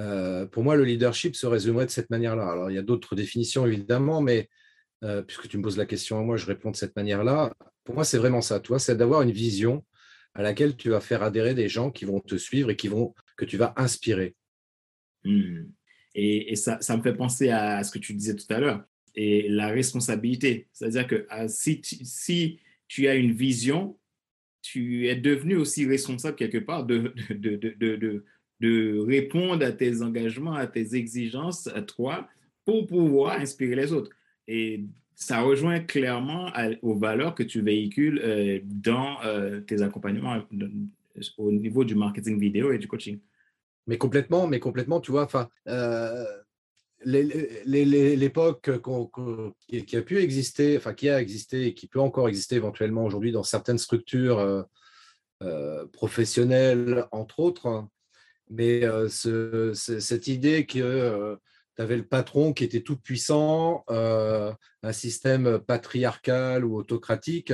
Euh, 0.00 0.46
pour 0.46 0.62
moi, 0.62 0.76
le 0.76 0.84
leadership 0.84 1.36
se 1.36 1.46
résumerait 1.46 1.86
de 1.86 1.90
cette 1.90 2.10
manière-là. 2.10 2.50
Alors, 2.50 2.70
il 2.70 2.74
y 2.74 2.78
a 2.78 2.82
d'autres 2.82 3.14
définitions, 3.14 3.66
évidemment, 3.66 4.20
mais 4.20 4.48
euh, 5.04 5.22
puisque 5.22 5.48
tu 5.48 5.58
me 5.58 5.62
poses 5.62 5.76
la 5.76 5.86
question 5.86 6.18
à 6.18 6.22
moi, 6.22 6.36
je 6.36 6.46
réponds 6.46 6.70
de 6.70 6.76
cette 6.76 6.96
manière-là. 6.96 7.52
Pour 7.84 7.94
moi, 7.94 8.04
c'est 8.04 8.18
vraiment 8.18 8.40
ça, 8.40 8.60
toi, 8.60 8.78
c'est 8.78 8.96
d'avoir 8.96 9.22
une 9.22 9.30
vision 9.30 9.84
à 10.34 10.42
laquelle 10.42 10.76
tu 10.76 10.90
vas 10.90 11.00
faire 11.00 11.22
adhérer 11.22 11.54
des 11.54 11.68
gens 11.68 11.90
qui 11.90 12.04
vont 12.04 12.20
te 12.20 12.36
suivre 12.36 12.70
et 12.70 12.76
qui 12.76 12.88
vont, 12.88 13.14
que 13.36 13.44
tu 13.44 13.56
vas 13.56 13.74
inspirer. 13.76 14.36
Hmm. 15.24 15.64
Et, 16.14 16.56
ça, 16.56 16.78
ça, 16.80 16.96
me 16.96 17.02
fait 17.02 17.14
penser 17.14 17.50
à 17.50 17.84
ce 17.84 17.90
que 17.90 17.98
tu 17.98 18.14
disais 18.14 18.34
tout 18.34 18.52
à 18.52 18.58
l'heure, 18.58 18.84
et 19.14 19.48
la 19.48 19.68
responsabilité. 19.68 20.68
C'est-à-dire 20.72 21.06
que 21.06 21.26
ah, 21.30 21.48
si 21.48 21.80
tu 22.88 23.08
as 23.08 23.14
une 23.14 23.32
vision, 23.32 23.98
tu 24.62 25.08
es 25.08 25.16
devenu 25.16 25.56
aussi 25.56 25.86
responsable 25.86 26.36
quelque 26.36 26.58
part 26.58 26.84
de, 26.84 27.14
répondre 28.60 29.64
à 29.64 29.72
tes 29.72 30.02
engagements, 30.02 30.54
à 30.54 30.66
tes 30.66 30.94
exigences, 30.94 31.66
à 31.68 31.82
toi, 31.82 32.28
pour 32.64 32.86
pouvoir 32.86 33.38
inspirer 33.40 33.74
les 33.74 33.92
autres. 33.92 34.10
Et 34.46 34.84
ça 35.14 35.42
rejoint 35.42 35.80
clairement 35.80 36.50
aux 36.82 36.94
valeurs 36.94 37.34
que 37.34 37.42
tu 37.42 37.60
véhicules 37.60 38.20
euh, 38.22 38.60
dans 38.64 39.22
euh, 39.24 39.60
tes 39.60 39.82
accompagnements 39.82 40.42
au 41.38 41.52
niveau 41.52 41.84
du 41.84 41.94
marketing 41.94 42.38
vidéo 42.38 42.72
et 42.72 42.78
du 42.78 42.88
coaching. 42.88 43.18
Mais 43.86 43.98
complètement, 43.98 44.46
mais 44.46 44.60
complètement, 44.60 45.00
tu 45.00 45.10
vois, 45.10 45.24
enfin, 45.24 45.48
euh, 45.68 46.24
l'époque 47.04 48.70
qui, 49.68 49.96
a 49.96 50.02
pu 50.02 50.18
exister, 50.18 50.76
enfin 50.76 50.94
qui 50.94 51.08
a 51.08 51.20
existé 51.20 51.66
et 51.66 51.74
qui 51.74 51.86
peut 51.86 52.00
encore 52.00 52.28
exister 52.28 52.56
éventuellement 52.56 53.04
aujourd'hui 53.04 53.32
dans 53.32 53.42
certaines 53.42 53.78
structures 53.78 54.38
euh, 54.38 54.62
euh, 55.42 55.86
professionnelles, 55.86 57.06
entre 57.10 57.40
autres, 57.40 57.86
mais 58.50 58.84
euh, 58.84 59.08
cette 59.08 60.26
idée 60.26 60.66
que 60.66 61.38
tu 61.76 61.82
avais 61.82 61.96
le 61.96 62.06
patron 62.06 62.52
qui 62.52 62.64
était 62.64 62.82
tout 62.82 62.96
puissant, 62.96 63.84
un 63.88 64.92
système 64.92 65.58
patriarcal 65.60 66.64
ou 66.64 66.76
autocratique. 66.76 67.52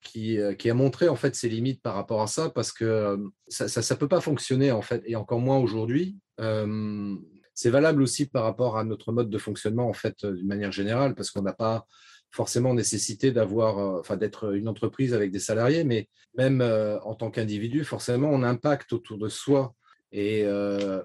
qui, 0.00 0.38
a 0.40 0.74
montré 0.74 1.08
en 1.08 1.16
fait 1.16 1.34
ses 1.34 1.48
limites 1.48 1.82
par 1.82 1.94
rapport 1.94 2.22
à 2.22 2.26
ça 2.26 2.50
parce 2.50 2.72
que 2.72 3.18
ça 3.48 3.66
ne 3.66 3.98
peut 3.98 4.08
pas 4.08 4.20
fonctionner 4.20 4.72
en 4.72 4.82
fait 4.82 5.02
et 5.06 5.16
encore 5.16 5.40
moins 5.40 5.58
aujourd'hui 5.58 6.16
c'est 7.54 7.70
valable 7.70 8.02
aussi 8.02 8.26
par 8.26 8.44
rapport 8.44 8.78
à 8.78 8.84
notre 8.84 9.12
mode 9.12 9.30
de 9.30 9.38
fonctionnement, 9.38 9.88
en 9.88 9.92
fait, 9.92 10.24
euh, 10.24 10.32
d'une 10.32 10.46
manière 10.46 10.72
générale, 10.72 11.14
parce 11.14 11.30
qu'on 11.30 11.42
n'a 11.42 11.52
pas 11.52 11.86
forcément 12.32 12.74
nécessité 12.74 13.30
d'avoir, 13.30 13.78
euh, 13.78 14.00
enfin, 14.00 14.16
d'être 14.16 14.54
une 14.54 14.66
entreprise 14.66 15.14
avec 15.14 15.30
des 15.30 15.38
salariés, 15.38 15.84
mais 15.84 16.08
même 16.36 16.62
euh, 16.62 16.98
en 17.00 17.14
tant 17.14 17.30
qu'individu, 17.30 17.84
forcément, 17.84 18.30
on 18.30 18.42
impacte 18.42 18.92
autour 18.92 19.18
de 19.18 19.28
soi 19.28 19.74
et 20.14 20.44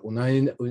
on, 0.04 0.18
a 0.18 0.28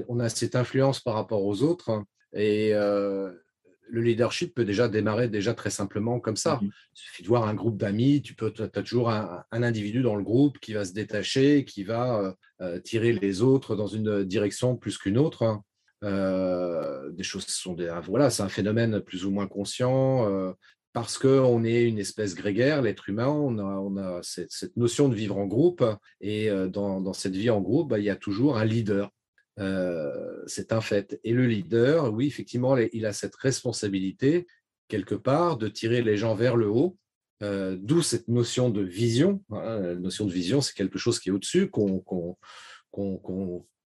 on 0.08 0.20
a 0.20 0.28
cette 0.28 0.56
influence 0.56 1.00
par 1.00 1.14
rapport 1.14 1.42
aux 1.42 1.62
autres. 1.62 2.04
Et 2.34 2.72
le 2.72 4.02
leadership 4.02 4.54
peut 4.54 4.66
déjà 4.66 4.88
démarrer 4.88 5.28
déjà 5.28 5.54
très 5.54 5.70
simplement 5.70 6.20
comme 6.20 6.36
ça. 6.36 6.60
Il 6.62 6.70
suffit 6.92 7.22
de 7.22 7.28
voir 7.28 7.48
un 7.48 7.54
groupe 7.54 7.78
d'amis, 7.78 8.20
tu 8.20 8.34
peux, 8.34 8.52
as 8.58 8.82
toujours 8.82 9.08
un, 9.08 9.42
individu 9.52 10.02
dans 10.02 10.16
le 10.16 10.22
groupe 10.22 10.58
qui 10.58 10.74
va 10.74 10.84
se 10.84 10.92
détacher, 10.92 11.64
qui 11.64 11.82
va 11.82 12.36
tirer 12.84 13.14
les 13.14 13.40
autres 13.40 13.74
dans 13.74 13.86
une 13.86 14.22
direction 14.24 14.76
plus 14.76 14.98
qu'une 14.98 15.16
autre. 15.16 15.62
Hein. 16.02 17.00
des 17.10 17.22
choses 17.22 17.46
sont 17.46 17.74
des, 17.74 17.92
voilà, 18.04 18.30
c'est 18.30 18.42
un 18.42 18.48
phénomène 18.48 19.00
plus 19.00 19.24
ou 19.24 19.30
moins 19.30 19.46
conscient 19.46 20.54
parce 20.96 21.18
qu'on 21.18 21.62
est 21.62 21.84
une 21.84 21.98
espèce 21.98 22.34
grégaire, 22.34 22.80
l'être 22.80 23.10
humain, 23.10 23.28
on 23.28 23.98
a, 23.98 24.20
cette, 24.22 24.74
notion 24.78 25.10
de 25.10 25.14
vivre 25.14 25.36
en 25.36 25.44
groupe, 25.44 25.84
et 26.22 26.48
euh, 26.48 26.68
dans, 26.68 27.12
cette 27.12 27.36
vie 27.36 27.50
en 27.50 27.60
groupe, 27.60 27.90
bah, 27.90 27.98
il 27.98 28.06
y 28.06 28.08
a 28.08 28.16
toujours 28.16 28.56
un 28.56 28.64
leader. 28.64 29.10
Euh, 29.58 30.42
c'est 30.46 30.72
un 30.72 30.80
fait. 30.80 31.20
Et 31.22 31.34
le 31.34 31.44
leader, 31.44 32.14
oui, 32.14 32.26
effectivement, 32.26 32.78
il 32.78 33.04
a 33.04 33.12
cette 33.12 33.36
responsabilité, 33.36 34.46
quelque 34.88 35.14
part, 35.14 35.58
de 35.58 35.68
tirer 35.68 36.00
les 36.00 36.16
gens 36.16 36.34
vers 36.34 36.56
le 36.56 36.70
haut, 36.70 36.96
euh, 37.42 37.76
d'où 37.78 38.00
cette 38.00 38.28
notion 38.28 38.70
de 38.70 38.80
vision. 38.80 39.44
Hein. 39.50 39.80
La 39.80 39.94
notion 39.96 40.24
de 40.24 40.32
vision, 40.32 40.62
c'est 40.62 40.72
quelque 40.72 40.98
chose 40.98 41.20
qui 41.20 41.28
est 41.28 41.32
au-dessus, 41.32 41.68
qu'on 41.68 42.00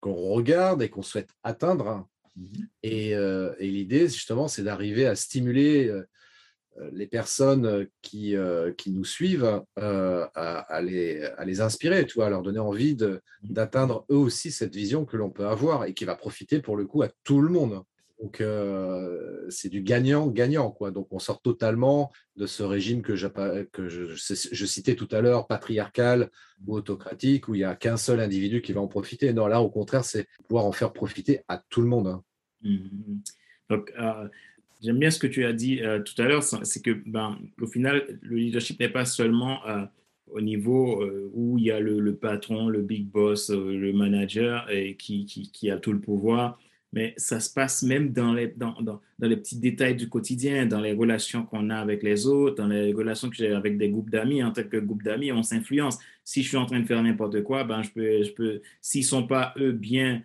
regarde 0.02 0.82
et 0.82 0.88
qu'on 0.88 1.02
souhaite 1.02 1.30
atteindre. 1.42 2.08
Mmh 2.36 2.44
et, 2.82 3.10
et 3.10 3.66
l'idée, 3.66 4.08
justement, 4.08 4.48
c'est 4.48 4.62
d'arriver 4.62 5.06
à 5.06 5.14
stimuler 5.14 5.92
euh, 6.78 6.88
les 6.92 7.06
personnes 7.06 7.66
euh, 7.66 7.84
qui, 8.00 8.36
euh, 8.36 8.72
qui 8.72 8.92
nous 8.92 9.04
suivent 9.04 9.62
à, 9.76 10.80
les, 10.82 11.22
à, 11.24 11.44
les, 11.44 11.60
inspirer, 11.60 12.06
tu 12.06 12.14
vois, 12.14 12.26
à 12.26 12.30
leur 12.30 12.42
donner 12.42 12.60
envie 12.60 12.94
mmh. 12.94 13.18
d'atteindre 13.42 14.04
eux 14.10 14.16
aussi 14.16 14.52
cette 14.52 14.74
vision 14.74 15.04
que 15.04 15.16
l'on 15.16 15.30
peut 15.30 15.46
avoir 15.46 15.84
et 15.84 15.94
qui 15.94 16.04
va 16.04 16.14
profiter 16.14 16.60
pour 16.60 16.76
le 16.76 16.86
coup 16.86 17.02
à 17.02 17.08
tout 17.24 17.40
le 17.40 17.48
monde. 17.48 17.82
Donc 18.20 18.42
c'est 19.48 19.68
du 19.68 19.82
gagnant-gagnant. 19.82 20.70
quoi. 20.70 20.90
Donc 20.90 21.08
on 21.10 21.18
sort 21.18 21.40
totalement 21.40 22.12
de 22.36 22.46
ce 22.46 22.62
régime 22.62 23.02
que, 23.02 23.16
je, 23.16 24.64
citais 24.66 24.94
tout 24.94 25.08
à 25.10 25.20
l'heure, 25.20 25.46
patriarcal 25.46 26.30
ou 26.66 26.74
autocratique, 26.74 27.48
où 27.48 27.54
il 27.54 27.58
n'y 27.58 27.64
a 27.64 27.74
qu'un 27.74 27.96
seul 27.96 28.20
individu 28.20 28.60
qui 28.60 28.72
va 28.72 28.80
en 28.80 28.88
profiter. 28.88 29.32
Non, 29.32 29.46
là 29.46 29.62
au 29.62 29.70
contraire, 29.70 30.04
c'est 30.04 30.26
pouvoir 30.48 30.66
en 30.66 30.72
faire 30.72 30.92
profiter 30.92 31.40
à 31.48 31.62
tout 31.70 31.80
le 31.80 31.88
monde. 31.88 32.08
Hein. 32.08 32.22
Mmh. 32.62 32.78
Donc 33.70 33.92
J'aime 34.82 34.98
bien 34.98 35.10
ce 35.10 35.18
que 35.18 35.26
tu 35.26 35.44
as 35.44 35.52
dit 35.52 35.82
euh, 35.82 36.00
tout 36.00 36.20
à 36.20 36.26
l'heure, 36.26 36.42
c'est 36.42 36.82
que, 36.82 36.90
ben, 37.04 37.38
au 37.60 37.66
final, 37.66 38.18
le 38.22 38.36
leadership 38.36 38.80
n'est 38.80 38.88
pas 38.88 39.04
seulement 39.04 39.66
euh, 39.66 39.84
au 40.28 40.40
niveau 40.40 41.02
euh, 41.02 41.30
où 41.34 41.58
il 41.58 41.64
y 41.64 41.70
a 41.70 41.80
le, 41.80 42.14
patron, 42.14 42.68
le 42.68 42.80
big 42.80 43.06
boss, 43.06 43.50
le 43.50 43.92
manager 43.92 44.70
et 44.70 44.96
qui, 44.96 45.70
a 45.70 45.76
tout 45.76 45.92
le 45.92 46.00
pouvoir, 46.00 46.58
mais 46.92 47.14
ça 47.16 47.40
se 47.40 47.52
passe 47.52 47.82
même 47.82 48.12
dans 48.12 48.32
les, 48.32 48.48
dans, 48.48 48.80
dans, 48.80 49.00
dans 49.18 49.28
les 49.28 49.36
petits 49.36 49.58
détails 49.58 49.96
du 49.96 50.08
quotidien, 50.08 50.66
dans 50.66 50.80
les 50.80 50.92
relations 50.92 51.44
qu'on 51.44 51.70
a 51.70 51.76
avec 51.76 52.02
les 52.02 52.26
autres, 52.26 52.56
dans 52.56 52.68
les 52.68 52.92
relations 52.92 53.30
que 53.30 53.36
j'ai 53.36 53.52
avec 53.52 53.78
des 53.78 53.90
groupes 53.90 54.10
d'amis. 54.10 54.42
En 54.42 54.50
tant 54.50 54.64
que 54.64 54.76
groupe 54.78 55.02
d'amis, 55.02 55.30
on 55.32 55.42
s'influence. 55.42 55.98
Si 56.24 56.42
je 56.42 56.48
suis 56.48 56.56
en 56.56 56.66
train 56.66 56.80
de 56.80 56.86
faire 56.86 57.02
n'importe 57.02 57.42
quoi, 57.42 57.64
ben, 57.64 57.82
je 57.82 57.90
peux, 57.90 58.22
je 58.22 58.32
peux 58.32 58.60
s'ils 58.80 59.02
ne 59.02 59.06
sont 59.06 59.26
pas, 59.26 59.54
eux, 59.58 59.72
bien 59.72 60.22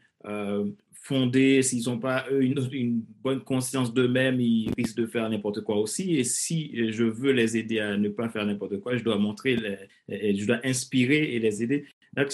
fondés, 1.05 1.61
s'ils 1.61 1.87
n'ont 1.87 1.99
pas 1.99 2.25
une, 2.31 2.67
une, 2.71 3.03
bonne 3.23 3.41
conscience 3.41 3.93
d'eux-mêmes, 3.93 4.41
ils 4.41 4.71
risquent 4.75 4.97
de 4.97 5.05
faire 5.05 5.29
n'importe 5.29 5.61
quoi 5.61 5.77
aussi. 5.77 6.15
Et 6.15 6.23
si 6.23 6.91
je 6.91 7.03
veux 7.03 7.31
les 7.31 7.57
aider 7.57 7.79
à 7.79 7.95
ne 7.95 8.09
pas 8.09 8.27
faire 8.27 8.43
n'importe 8.43 8.79
quoi, 8.79 8.97
je 8.97 9.03
dois 9.03 9.19
montrer, 9.19 9.55
je 10.09 10.45
dois 10.47 10.59
inspirer 10.63 11.35
et 11.35 11.39
les 11.39 11.61
aider. 11.61 11.85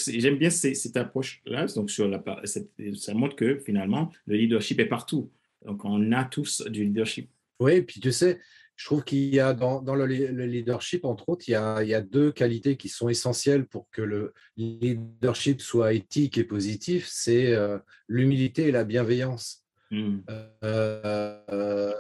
J'aime 0.08 0.38
bien 0.38 0.50
cette, 0.50 0.98
approche-là. 0.98 1.66
Donc, 1.76 1.90
sur 1.90 2.08
la, 2.08 2.24
ça 2.46 3.14
montre 3.14 3.36
que 3.36 3.58
finalement, 3.60 4.12
le 4.26 4.36
leadership 4.36 4.80
est 4.80 4.86
partout. 4.86 5.32
Donc, 5.66 5.86
on 5.86 6.12
a 6.12 6.24
tous 6.24 6.62
du 6.68 6.86
leadership. 6.86 7.30
Oui, 7.60 7.82
puis 7.82 8.00
tu 8.00 8.12
sais, 8.12 8.40
je 8.76 8.86
trouve 8.86 9.04
qu'il 9.04 9.34
y 9.34 9.40
a 9.40 9.54
dans, 9.54 9.82
le, 9.94 10.06
leadership, 10.06 11.06
entre 11.06 11.30
autres, 11.30 11.48
il 11.48 11.52
y, 11.52 11.56
a, 11.56 12.02
deux 12.02 12.32
qualités 12.32 12.78
qui 12.78 12.90
sont 12.90 13.10
essentielles 13.10 13.68
pour 13.68 13.88
que 13.92 14.02
le 14.02 14.34
leadership 14.58 15.62
soit 15.62 15.94
éthique 15.94 16.40
et 16.40 16.44
positif, 16.44 17.08
c'est 17.08 17.54
euh, 17.54 17.78
l'humilité 18.08 18.70
et 18.70 18.72
la 18.72 18.84
bienveillance. 18.84 19.64
Hmm. 19.92 20.22
Euh, 20.64 21.94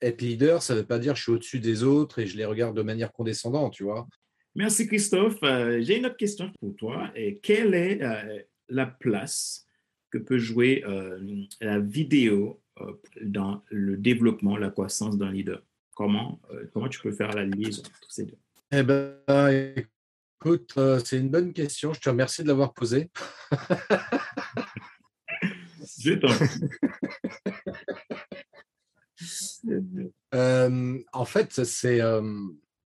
être 0.00 0.22
leader, 0.22 0.62
ça 0.62 0.74
ne 0.74 0.80
veut 0.80 0.86
pas 0.86 0.98
dire 0.98 1.16
je 1.16 1.22
suis 1.22 1.32
au-dessus 1.32 1.60
des 1.60 1.82
autres 1.82 2.20
et 2.20 2.26
je 2.26 2.36
les 2.36 2.46
regarde 2.46 2.76
de 2.76 2.82
manière 2.82 3.12
condescendante, 3.12 3.74
tu 3.74 3.84
vois. 3.84 4.08
Merci 4.54 4.86
Christophe. 4.86 5.38
Euh, 5.42 5.80
j'ai 5.82 5.98
une 5.98 6.06
autre 6.06 6.16
question 6.16 6.52
pour 6.60 6.76
toi. 6.76 7.10
Et 7.14 7.38
quelle 7.38 7.74
est 7.74 8.00
la 8.68 8.86
place 8.86 9.66
que 10.10 10.18
peut 10.18 10.38
jouer 10.38 10.84
la 11.60 11.78
vidéo 11.78 12.60
dans 13.22 13.62
le 13.70 13.96
développement, 13.96 14.56
la 14.56 14.70
croissance 14.70 15.18
d'un 15.18 15.32
leader? 15.32 15.62
Comment, 16.00 16.40
euh, 16.50 16.64
comment 16.72 16.88
tu 16.88 16.98
peux 17.00 17.12
faire 17.12 17.30
la 17.32 17.44
liaison 17.44 17.82
entre 17.82 18.10
ces 18.10 18.24
deux? 18.24 18.38
Eh 18.72 18.82
ben, 18.82 19.18
écoute, 20.40 20.72
euh, 20.78 20.98
c'est 21.04 21.18
une 21.18 21.28
bonne 21.28 21.52
question. 21.52 21.92
Je 21.92 22.00
te 22.00 22.08
remercie 22.08 22.42
de 22.42 22.48
l'avoir 22.48 22.72
posée. 22.72 23.10
Je 25.98 26.14
t'en 26.14 26.28
euh, 30.34 30.98
en 31.12 31.24
fait, 31.26 31.64
c'est 31.64 32.00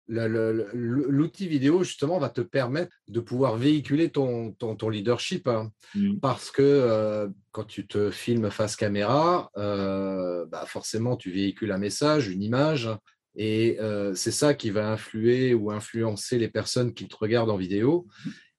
l'outil 0.08 1.48
vidéo, 1.48 1.82
justement, 1.84 2.18
va 2.18 2.30
te 2.30 2.40
permettre 2.40 2.92
de 3.08 3.20
pouvoir 3.20 3.56
véhiculer 3.56 4.10
ton, 4.10 4.52
ton, 4.52 4.88
leadership. 4.88 5.46
Hein. 5.48 5.70
Mmh. 5.94 6.18
Parce 6.20 6.50
que 6.50 6.62
euh, 6.62 7.28
quand 7.52 7.64
tu 7.64 7.86
te 7.86 8.10
filmes 8.10 8.50
face 8.50 8.76
caméra, 8.76 9.50
euh, 9.56 10.46
bah 10.46 10.64
forcément, 10.66 11.16
tu 11.16 11.30
véhicules 11.30 11.72
un 11.72 11.78
message, 11.78 12.28
une 12.28 12.42
image. 12.42 12.88
Et 13.36 13.78
euh, 13.80 14.14
c'est 14.14 14.32
ça 14.32 14.54
qui 14.54 14.70
va 14.70 14.90
influer 14.90 15.54
ou 15.54 15.70
influencer 15.70 16.38
les 16.38 16.48
personnes 16.48 16.94
qui 16.94 17.06
te 17.06 17.16
regardent 17.16 17.50
en 17.50 17.56
vidéo. 17.56 18.06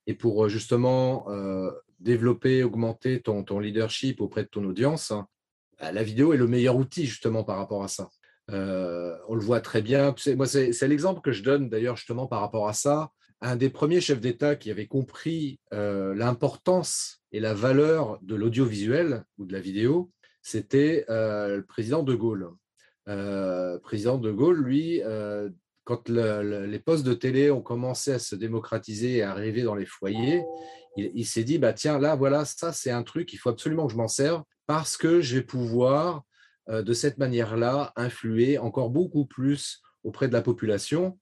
Et 0.08 0.14
pour 0.14 0.50
justement 0.50 1.28
développer, 2.00 2.64
augmenter 2.64 3.22
ton, 3.22 3.44
ton, 3.44 3.60
leadership 3.60 4.22
auprès 4.22 4.44
de 4.44 4.50
ton 4.50 4.64
audience, 4.64 5.14
bah, 5.80 5.92
la 5.92 6.04
vidéo 6.04 6.34
est 6.34 6.38
le 6.38 6.48
meilleur 6.48 6.78
outil 6.78 7.06
justement 7.06 7.44
par 7.44 7.58
rapport 7.58 7.84
à 7.84 7.88
ça. 7.88 8.10
Euh, 8.52 9.16
on 9.28 9.36
le 9.36 9.42
voit 9.42 9.62
très 9.62 9.82
bien. 9.82 10.16
Moi, 10.36 10.48
c'est 10.48 10.88
l'exemple 10.88 11.22
que 11.22 11.32
je 11.32 11.44
donne 11.44 11.70
d'ailleurs 11.70 11.98
justement 11.98 12.28
par 12.28 12.42
rapport 12.42 12.68
à 12.68 12.74
ça. 12.74 13.12
Un 13.42 13.56
des 13.56 13.70
premiers 13.70 14.02
chefs 14.02 14.20
d'État 14.20 14.56
qui 14.56 14.70
avait 14.70 14.88
compris 14.88 15.60
euh, 15.74 16.14
l'importance 16.14 17.22
et 17.32 17.40
la 17.40 17.54
valeur 17.54 18.20
de 18.22 18.36
l'audiovisuel 18.36 19.24
ou 19.38 19.46
de 19.46 19.54
la 19.54 19.60
vidéo, 19.60 20.12
c'était 20.42 21.06
euh, 21.10 21.58
le 21.58 21.66
président 21.66 22.04
de 22.04 22.16
Gaulle. 22.16 22.50
président 23.84 24.18
de 24.18 24.32
Gaulle, 24.32 24.62
lui, 24.62 25.02
quand 25.84 26.10
les 26.10 26.80
postes 26.80 27.06
de 27.06 27.14
télé 27.14 27.52
ont 27.52 27.62
commencé 27.62 28.14
à 28.14 28.20
se 28.20 28.36
démocratiser 28.36 29.18
et 29.18 29.22
à 29.22 29.32
arriver 29.32 29.64
dans 29.64 29.76
les 29.76 29.86
foyers, 29.86 30.44
il, 30.98 31.12
il 31.14 31.26
s'est 31.26 31.44
dit, 31.44 31.60
bah, 31.60 31.74
tiens, 31.74 32.00
là, 32.00 32.16
voilà, 32.16 32.46
ça, 32.46 32.74
c'est 32.74 32.92
un 32.92 33.04
truc, 33.04 33.32
il 33.34 33.38
faut 33.38 33.50
absolument 33.50 33.88
que 33.88 33.94
je 33.94 33.98
m'en 33.98 34.08
serve 34.08 34.44
parce 34.68 34.98
que 34.98 35.22
je 35.22 35.38
vais 35.38 35.44
pouvoir 35.44 36.24
de 36.70 36.94
cette 36.94 37.18
manière-là, 37.18 37.92
influer 37.96 38.58
encore 38.58 38.90
beaucoup 38.90 39.26
plus 39.26 39.82
auprès 40.04 40.28
de 40.28 40.34
la 40.34 40.42
population. 40.42 41.18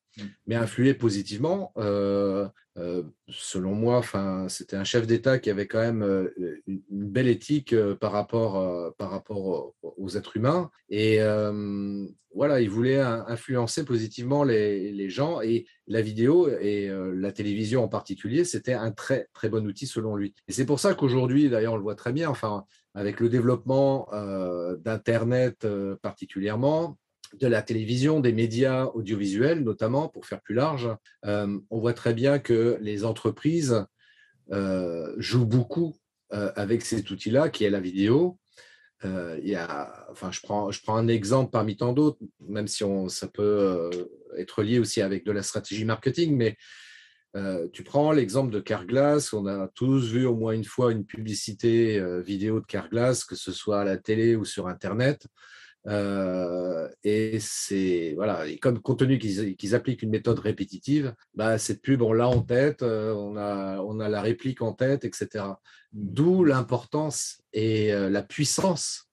Mais 0.45 0.55
influer 0.55 0.93
positivement. 0.93 1.71
Euh, 1.77 2.47
euh, 2.77 3.03
selon 3.27 3.73
moi, 3.73 4.01
c'était 4.49 4.75
un 4.75 4.83
chef 4.83 5.07
d'État 5.07 5.39
qui 5.39 5.49
avait 5.49 5.67
quand 5.67 5.79
même 5.79 6.29
une 6.67 6.81
belle 6.87 7.27
éthique 7.27 7.75
par 7.99 8.11
rapport, 8.11 8.95
par 8.97 9.09
rapport 9.09 9.73
aux 9.81 10.09
êtres 10.09 10.37
humains. 10.37 10.69
Et 10.89 11.19
voilà, 12.35 12.61
il 12.61 12.69
voulait 12.69 12.99
influencer 12.99 13.83
positivement 13.83 14.43
les, 14.43 15.09
gens. 15.09 15.41
Et 15.41 15.65
la 15.87 16.01
vidéo 16.01 16.49
et 16.49 16.91
la 17.15 17.31
télévision 17.31 17.83
en 17.83 17.87
particulier, 17.87 18.45
c'était 18.45 18.73
un 18.73 18.91
très, 18.91 19.27
très 19.33 19.49
bon 19.49 19.65
outil 19.65 19.87
selon 19.87 20.15
lui. 20.15 20.35
Et 20.47 20.51
c'est 20.51 20.65
pour 20.65 20.79
ça 20.79 20.93
qu'aujourd'hui, 20.93 21.49
d'ailleurs, 21.49 21.73
on 21.73 21.77
le 21.77 21.83
voit 21.83 21.95
très 21.95 22.13
bien, 22.13 22.29
enfin, 22.29 22.65
avec 22.97 23.19
le 23.19 23.29
développement 23.29 24.07
euh, 24.11 24.75
d'Internet 24.77 25.65
euh, 25.65 25.95
particulièrement, 26.01 26.97
de 27.33 27.47
la 27.47 27.61
télévision, 27.61 28.19
des 28.19 28.33
médias 28.33 28.85
audiovisuels 28.85 29.63
notamment, 29.63 30.07
pour 30.07 30.25
faire 30.25 30.41
plus 30.41 30.55
large, 30.55 30.89
euh, 31.25 31.59
on 31.69 31.79
voit 31.79 31.93
très 31.93 32.13
bien 32.13 32.39
que 32.39 32.77
les 32.81 33.05
entreprises 33.05 33.85
jouent 35.17 35.45
beaucoup 35.45 35.97
avec 36.29 36.81
cet 36.81 37.11
outil-là, 37.11 37.49
qui 37.49 37.65
est 37.65 37.69
la 37.69 37.81
vidéo. 37.81 38.39
il 39.03 39.41
y 39.43 39.55
a, 39.55 40.07
enfin, 40.09 40.31
je, 40.31 40.39
prends, 40.39 40.71
je 40.71 40.81
prends 40.81 40.95
un 40.95 41.09
exemple 41.09 41.51
parmi 41.51 41.75
tant 41.75 41.91
d'autres, 41.91 42.19
même 42.47 42.67
si 42.67 42.85
on, 42.85 43.09
ça 43.09 43.27
peut 43.27 43.89
être 44.37 44.63
lié 44.63 44.79
aussi 44.79 45.01
avec 45.01 45.25
de 45.25 45.33
la 45.33 45.43
stratégie 45.43 45.83
marketing, 45.83 46.37
mais 46.37 46.55
euh, 47.35 47.67
tu 47.71 47.83
prends 47.83 48.11
l'exemple 48.11 48.51
de 48.51 48.59
Carglass, 48.59 49.33
on 49.33 49.45
a 49.45 49.67
tous 49.75 50.11
vu 50.11 50.25
au 50.25 50.35
moins 50.35 50.53
une 50.53 50.63
fois 50.63 50.91
une 50.91 51.05
publicité 51.05 51.99
euh, 51.99 52.21
vidéo 52.21 52.59
de 52.59 52.65
Carglass, 52.65 53.25
que 53.25 53.35
ce 53.35 53.51
soit 53.51 53.81
à 53.81 53.83
la 53.83 53.97
télé 53.97 54.35
ou 54.35 54.45
sur 54.45 54.67
Internet. 54.67 55.27
Euh, 55.87 56.89
et 57.03 57.39
c'est 57.39 58.13
voilà, 58.15 58.43
comme 58.61 58.81
compte 58.81 58.99
tenu 58.99 59.17
qu'ils 59.19 59.75
appliquent 59.75 60.01
une 60.01 60.09
méthode 60.09 60.39
répétitive, 60.39 61.13
bah, 61.33 61.57
cette 61.57 61.81
pub 61.81 62.01
on 62.01 62.11
l'a 62.11 62.27
en 62.27 62.41
tête, 62.41 62.83
on 62.83 63.37
a, 63.37 63.79
on 63.79 63.99
a 63.99 64.09
la 64.09 64.21
réplique 64.21 64.61
en 64.61 64.73
tête, 64.73 65.05
etc. 65.05 65.45
D'où 65.93 66.43
l'importance 66.43 67.41
et 67.53 67.91
la 67.91 68.21
puissance 68.21 69.09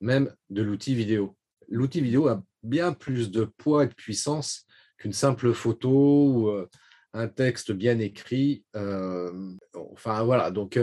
même 0.00 0.34
de 0.50 0.62
l'outil 0.62 0.94
vidéo. 0.94 1.36
l'outil 1.68 2.00
vidéo 2.00 2.26
a 2.28 2.42
bien 2.62 2.92
plus 2.92 3.30
de 3.30 3.44
poids 3.44 3.84
et 3.84 3.88
de 3.88 3.94
puissance 3.94 4.66
qu'une 4.98 5.12
simple 5.12 5.52
photo 5.52 6.26
ou 6.26 6.48
euh, 6.48 6.68
un 7.12 7.28
texte 7.28 7.72
bien 7.72 7.98
écrit. 7.98 8.64
enfin 8.74 10.22
voilà, 10.22 10.50
donc 10.50 10.78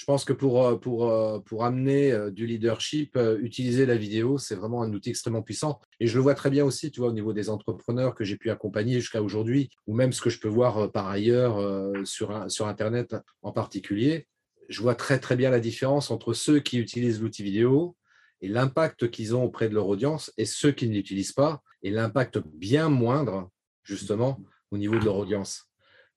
je 0.00 0.06
pense 0.06 0.24
que 0.24 0.32
pour, 0.32 0.80
pour, 0.80 1.12
pour 1.44 1.62
amener 1.62 2.30
du 2.32 2.46
leadership, 2.46 3.18
utiliser 3.42 3.84
la 3.84 3.98
vidéo, 3.98 4.38
c'est 4.38 4.54
vraiment 4.54 4.82
un 4.82 4.90
outil 4.94 5.10
extrêmement 5.10 5.42
puissant. 5.42 5.78
Et 6.00 6.06
je 6.06 6.14
le 6.14 6.22
vois 6.22 6.34
très 6.34 6.48
bien 6.48 6.64
aussi, 6.64 6.90
tu 6.90 7.00
vois, 7.00 7.10
au 7.10 7.12
niveau 7.12 7.34
des 7.34 7.50
entrepreneurs 7.50 8.14
que 8.14 8.24
j'ai 8.24 8.38
pu 8.38 8.48
accompagner 8.48 8.94
jusqu'à 8.94 9.22
aujourd'hui, 9.22 9.68
ou 9.86 9.92
même 9.94 10.14
ce 10.14 10.22
que 10.22 10.30
je 10.30 10.40
peux 10.40 10.48
voir 10.48 10.90
par 10.90 11.06
ailleurs 11.06 11.92
sur, 12.06 12.50
sur 12.50 12.66
Internet 12.66 13.14
en 13.42 13.52
particulier. 13.52 14.26
Je 14.70 14.80
vois 14.80 14.94
très 14.94 15.18
très 15.18 15.36
bien 15.36 15.50
la 15.50 15.60
différence 15.60 16.10
entre 16.10 16.32
ceux 16.32 16.60
qui 16.60 16.78
utilisent 16.78 17.20
l'outil 17.20 17.42
vidéo 17.42 17.94
et 18.40 18.48
l'impact 18.48 19.10
qu'ils 19.10 19.36
ont 19.36 19.44
auprès 19.44 19.68
de 19.68 19.74
leur 19.74 19.86
audience 19.86 20.32
et 20.38 20.46
ceux 20.46 20.72
qui 20.72 20.88
ne 20.88 20.94
l'utilisent 20.94 21.34
pas 21.34 21.62
et 21.82 21.90
l'impact 21.90 22.38
bien 22.54 22.88
moindre, 22.88 23.50
justement, 23.82 24.40
au 24.70 24.78
niveau 24.78 24.98
de 24.98 25.04
leur 25.04 25.18
audience. 25.18 25.66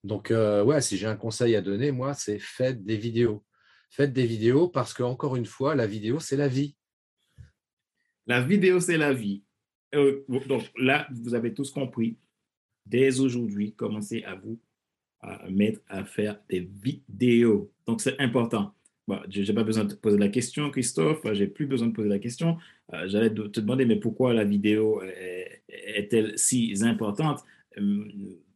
Donc, 0.06 0.32
ouais, 0.32 0.80
si 0.80 0.96
j'ai 0.96 1.08
un 1.08 1.18
conseil 1.18 1.58
à 1.58 1.62
donner, 1.62 1.92
moi, 1.92 2.14
c'est 2.14 2.40
faites 2.40 2.86
des 2.86 2.96
vidéos 2.96 3.44
faites 3.94 4.12
des 4.12 4.26
vidéos 4.26 4.68
parce 4.68 4.94
que, 4.94 5.04
encore 5.04 5.36
une 5.36 5.46
fois, 5.46 5.76
la 5.76 5.86
vidéo, 5.86 6.20
c'est 6.20 6.36
la 6.36 6.48
vie. 6.48 6.76
La 8.26 8.42
vidéo, 8.42 8.80
c'est 8.80 8.98
la 8.98 9.14
vie. 9.14 9.44
Euh, 9.94 10.24
donc 10.48 10.72
là, 10.78 11.08
vous 11.12 11.36
avez 11.36 11.54
tous 11.54 11.70
compris. 11.70 12.18
Dès 12.86 13.20
aujourd'hui, 13.20 13.74
commencez 13.74 14.24
à 14.24 14.36
vous 14.36 14.60
mettre 15.50 15.80
à 15.88 16.04
faire 16.04 16.38
des 16.50 16.60
vidéos. 16.60 17.72
Donc, 17.86 18.02
c'est 18.02 18.20
important. 18.20 18.74
je 19.30 19.42
n'ai 19.42 19.54
pas 19.54 19.64
besoin 19.64 19.86
de 19.86 19.94
poser 19.94 20.18
la 20.18 20.28
question, 20.28 20.70
Christophe. 20.70 21.22
J'ai 21.34 21.48
plus 21.48 21.66
besoin 21.66 21.88
de 21.88 21.94
poser 21.94 22.10
la 22.10 22.20
question. 22.20 22.58
Euh, 22.94 23.08
j'allais 23.08 23.34
te 23.34 23.60
demander, 23.60 23.86
mais 23.86 23.96
pourquoi 23.96 24.34
la 24.34 24.44
vidéo 24.44 25.02
est-elle 25.70 26.38
si 26.38 26.74
importante? 26.82 27.42
Euh, 27.78 28.06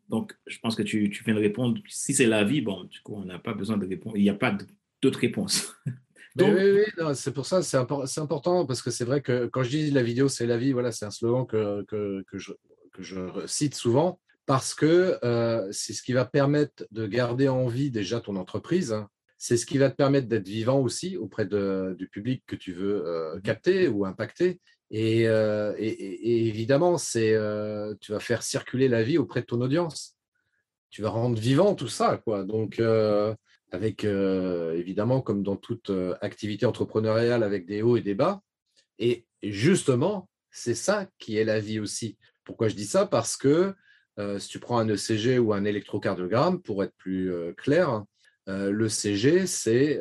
Donc, 0.10 0.36
je 0.47 0.58
pense 0.60 0.76
que 0.76 0.84
tu, 0.84 1.10
tu 1.10 1.23
viens 1.23 1.36
de 1.36 1.39
répondre. 1.39 1.80
Si 1.88 2.13
c'est 2.13 2.26
la 2.26 2.43
vie, 2.43 2.62
bon, 2.62 2.84
du 2.86 3.00
coup, 3.02 3.15
on 3.15 3.26
n'a 3.26 3.39
pas 3.39 3.54
besoin 3.54 3.78
de 3.78 3.86
répondre. 3.86 4.17
Il 4.17 4.23
n'y 4.23 4.30
a 4.30 4.34
pas 4.34 4.52
de 4.52 4.65
d'autres 5.01 5.19
réponses. 5.19 5.73
oui, 6.45 6.83
oui, 6.97 7.15
c'est 7.15 7.33
pour 7.33 7.45
ça, 7.45 7.62
c'est 7.63 7.77
important 7.77 8.65
parce 8.65 8.81
que 8.81 8.91
c'est 8.91 9.05
vrai 9.05 9.21
que 9.21 9.47
quand 9.47 9.63
je 9.63 9.69
dis 9.69 9.91
la 9.91 10.03
vidéo, 10.03 10.27
c'est 10.27 10.45
la 10.45 10.57
vie, 10.57 10.71
voilà, 10.71 10.91
c'est 10.91 11.05
un 11.05 11.12
slogan 11.12 11.45
que, 11.45 11.83
que, 11.83 12.23
que, 12.27 12.38
je, 12.38 12.51
que, 12.93 13.03
je, 13.03 13.45
cite 13.47 13.75
souvent 13.75 14.19
parce 14.45 14.73
que 14.73 15.17
euh, 15.23 15.67
c'est 15.71 15.93
ce 15.93 16.01
qui 16.01 16.13
va 16.13 16.25
permettre 16.25 16.86
de 16.91 17.05
garder 17.07 17.47
en 17.49 17.67
vie 17.67 17.91
déjà 17.91 18.21
ton 18.21 18.36
entreprise. 18.36 18.93
Hein. 18.93 19.10
C'est 19.38 19.57
ce 19.57 19.65
qui 19.65 19.77
va 19.77 19.89
te 19.89 19.95
permettre 19.95 20.27
d'être 20.27 20.47
vivant 20.47 20.79
aussi 20.79 21.17
auprès 21.17 21.45
de, 21.45 21.95
du 21.97 22.07
public 22.07 22.43
que 22.47 22.55
tu 22.55 22.73
veux 22.73 23.05
euh, 23.05 23.36
mmh 23.36 23.41
capter 23.41 23.88
ou 23.88 24.05
impacter. 24.05 24.60
Et, 24.89 25.27
euh, 25.27 25.73
et, 25.77 25.89
et 25.89 26.47
évidemment, 26.47 26.97
c'est 26.97 27.36
tu 27.99 28.12
vas 28.13 28.19
faire 28.19 28.41
circuler 28.41 28.88
la 28.88 29.03
vie 29.03 29.17
auprès 29.17 29.41
de 29.41 29.45
ton 29.45 29.60
audience. 29.60 30.15
Tu 30.89 31.01
vas 31.01 31.10
rendre 31.10 31.38
vivant 31.38 31.75
tout 31.75 31.89
ça, 31.89 32.21
quoi. 32.23 32.45
Donc, 32.45 32.81
avec 33.71 34.06
euh, 34.06 34.73
évidemment, 34.73 35.21
comme 35.21 35.43
dans 35.43 35.56
toute 35.56 35.89
euh, 35.89 36.15
activité 36.21 36.65
entrepreneuriale, 36.65 37.43
avec 37.43 37.65
des 37.65 37.82
hauts 37.82 37.97
et 37.97 38.01
des 38.01 38.15
bas. 38.15 38.41
Et 38.99 39.25
justement, 39.43 40.30
c'est 40.51 40.75
ça 40.75 41.08
qui 41.19 41.38
est 41.38 41.43
la 41.43 41.60
vie 41.60 41.80
aussi. 41.80 42.17
Pourquoi 42.43 42.69
je 42.69 42.75
dis 42.75 42.86
ça? 42.86 43.06
Parce 43.06 43.36
que 43.38 43.73
euh, 44.19 44.39
si 44.39 44.47
tu 44.49 44.60
prends 44.60 44.80
un 44.80 44.89
ECG 44.89 45.38
ou 45.38 45.53
un 45.53 45.65
électrocardiogramme, 45.65 46.62
pour 46.62 46.84
être 46.84 46.95
plus 46.97 47.32
clair, 47.56 48.03
le 48.47 48.88
CG, 48.88 49.45
c'est 49.45 49.99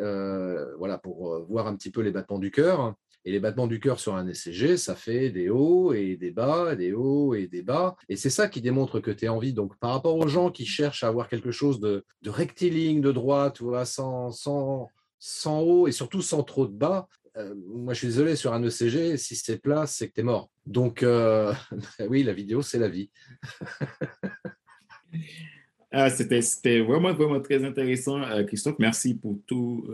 voilà, 0.79 0.99
pour 0.99 1.45
voir 1.47 1.67
un 1.67 1.75
petit 1.75 1.91
peu 1.91 2.01
les 2.01 2.13
battements 2.13 2.39
du 2.39 2.53
cœur. 2.53 2.95
Et 3.27 3.33
les 3.33 3.41
battements 3.41 3.67
du 3.67 3.81
cœur 3.81 3.99
sur 3.99 4.15
un 4.15 4.27
ECG, 4.27 4.77
ça 4.77 4.95
fait 4.95 5.31
des 5.31 5.51
hauts 5.51 5.93
et 5.93 6.17
des 6.17 6.31
bas, 6.31 6.77
des 6.77 6.93
hauts 6.93 7.35
et 7.35 7.49
des 7.49 7.63
bas. 7.63 7.97
Et 8.09 8.15
c'est 8.15 8.31
ça 8.31 8.47
qui 8.47 8.61
démontre 8.61 9.01
que 9.01 9.11
tu 9.11 9.25
es 9.25 9.29
en 9.29 9.41
vie. 9.41 9.53
Donc, 9.53 9.77
par 9.79 9.91
rapport 9.91 10.17
aux 10.17 10.29
gens 10.29 10.53
qui 10.53 10.65
cherchent 10.65 11.03
à 11.03 11.09
avoir 11.09 11.29
quelque 11.29 11.51
chose 11.51 11.81
de, 11.81 12.05
rectiligne, 12.25 13.01
de 13.01 13.11
droite, 13.11 13.61
sans, 13.85 14.31
sans, 14.31 14.89
sans 15.19 15.61
haut 15.61 15.89
et 15.89 15.93
surtout 15.93 16.23
sans 16.23 16.45
trop 16.45 16.69
de 16.69 16.73
bas, 16.73 17.09
euh, 17.37 17.53
moi, 17.67 17.95
je 17.95 17.99
suis 17.99 18.07
désolé, 18.07 18.37
sur 18.37 18.53
un 18.53 18.63
ECG, 18.63 19.17
si 19.17 19.35
c'est 19.35 19.59
plat, 19.59 19.87
c'est 19.87 20.09
que 20.09 20.15
tu 20.15 20.21
es 20.21 20.25
mort. 20.25 20.49
Donc, 20.65 21.03
euh, 21.03 21.53
oui, 22.09 22.23
la 22.23 22.33
vidéo, 22.33 22.63
c'est 22.63 22.79
la 22.79 22.89
vie. 22.89 23.11
ah, 25.91 26.11
C'était 26.11 26.81
vraiment, 26.81 27.13
vraiment 27.13 27.41
très 27.41 27.65
intéressant, 27.65 28.23
euh, 28.23 28.45
Christophe. 28.45 28.77
Merci 28.79 29.15
pour 29.15 29.41
tout 29.47 29.85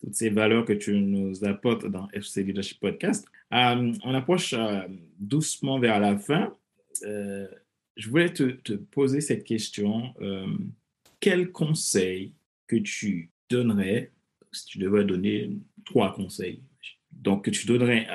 toutes 0.00 0.14
ces 0.14 0.30
valeurs 0.30 0.64
que 0.64 0.72
tu 0.72 0.98
nous 0.98 1.44
apportes 1.44 1.86
dans 1.86 2.08
FC 2.12 2.42
Leadership 2.42 2.80
Podcast. 2.80 3.26
Euh, 3.52 3.92
on 4.02 4.14
approche 4.14 4.54
euh, 4.54 4.80
doucement 5.18 5.78
vers 5.78 6.00
la 6.00 6.16
fin. 6.16 6.56
Euh, 7.04 7.46
je 7.96 8.08
voulais 8.08 8.32
te, 8.32 8.72
poser 8.72 9.20
cette 9.20 9.44
question. 9.44 10.14
quel 11.18 11.52
conseil 11.52 12.32
que 12.66 12.76
tu 12.76 13.30
donnerais, 13.50 14.10
si 14.52 14.66
tu 14.66 14.78
devrais 14.78 15.04
donner 15.04 15.50
trois 15.84 16.14
conseils, 16.14 16.62
donc 17.12 17.44
que 17.44 17.50
tu 17.50 17.66
donnerais 17.66 18.06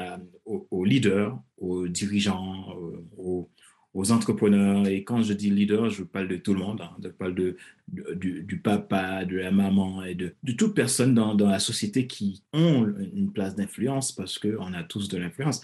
aux, 0.45 0.85
leaders, 0.85 1.37
aux 1.57 1.87
dirigeants, 1.87 2.75
aux, 3.15 3.47
aux 3.95 4.11
entrepreneurs. 4.11 4.85
Et 4.87 5.03
quand 5.03 5.23
je 5.23 5.33
dis 5.33 5.49
leader, 5.49 5.89
je 5.89 6.03
parle 6.03 6.27
de 6.27 6.35
tout 6.35 6.53
le 6.53 6.59
monde. 6.59 6.81
Hein. 6.81 6.95
Je 7.01 7.07
parle 7.07 7.33
de, 7.33 7.57
du, 7.87 8.59
papa, 8.63 9.25
de 9.25 9.37
la 9.37 9.51
maman 9.51 10.03
et 10.03 10.13
de, 10.13 10.35
de 10.43 10.51
toute 10.51 10.75
personne 10.75 11.15
dans, 11.15 11.33
dans, 11.33 11.49
la 11.49 11.59
société 11.59 12.05
qui 12.05 12.43
ont 12.53 12.93
une 13.15 13.31
place 13.31 13.55
d'influence 13.55 14.11
parce 14.11 14.37
qu'on 14.37 14.73
a 14.73 14.83
tous 14.83 15.07
de 15.07 15.17
l'influence. 15.17 15.61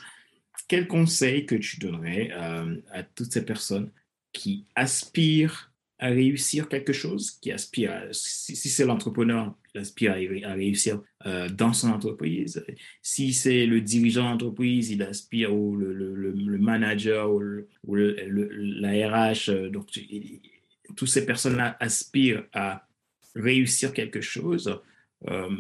Quel 0.68 0.88
conseil 0.88 1.46
que 1.46 1.56
tu 1.56 1.78
donnerais 1.80 2.32
euh, 2.34 2.78
à 2.92 3.04
toutes 3.04 3.34
ces 3.34 3.44
personnes 3.44 3.92
qui 4.32 4.66
aspirent 4.76 5.71
à 6.02 6.08
réussir 6.08 6.68
quelque 6.68 6.94
chose, 6.94 7.30
qui 7.30 7.52
aspire, 7.52 8.08
si, 8.12 8.56
c'est 8.56 8.86
l'entrepreneur, 8.86 9.56
qui 9.72 9.78
aspire 9.78 10.14
à, 10.14 10.54
réussir 10.54 11.00
euh, 11.28 11.48
dans 11.48 11.74
son 11.74 11.90
entreprise. 11.90 12.66
Si 13.04 13.34
c'est 13.34 13.68
le 13.68 13.82
dirigeant 13.82 14.32
d'entreprise, 14.32 14.90
il 14.90 15.04
aspire, 15.04 15.54
ou 15.54 15.76
le, 15.76 15.94
le, 15.94 16.16
le 16.32 16.58
manager, 16.58 17.32
ou, 17.32 17.40
la 17.94 18.90
RH. 18.90 19.50
Euh, 19.50 19.70
donc, 19.70 19.90
toutes 20.96 21.08
ces 21.08 21.24
personnes-là 21.24 21.78
aspirent 21.80 22.46
à 22.52 22.88
réussir 23.36 23.94
quelque 23.94 24.22
chose. 24.22 24.82
Euh, 25.30 25.56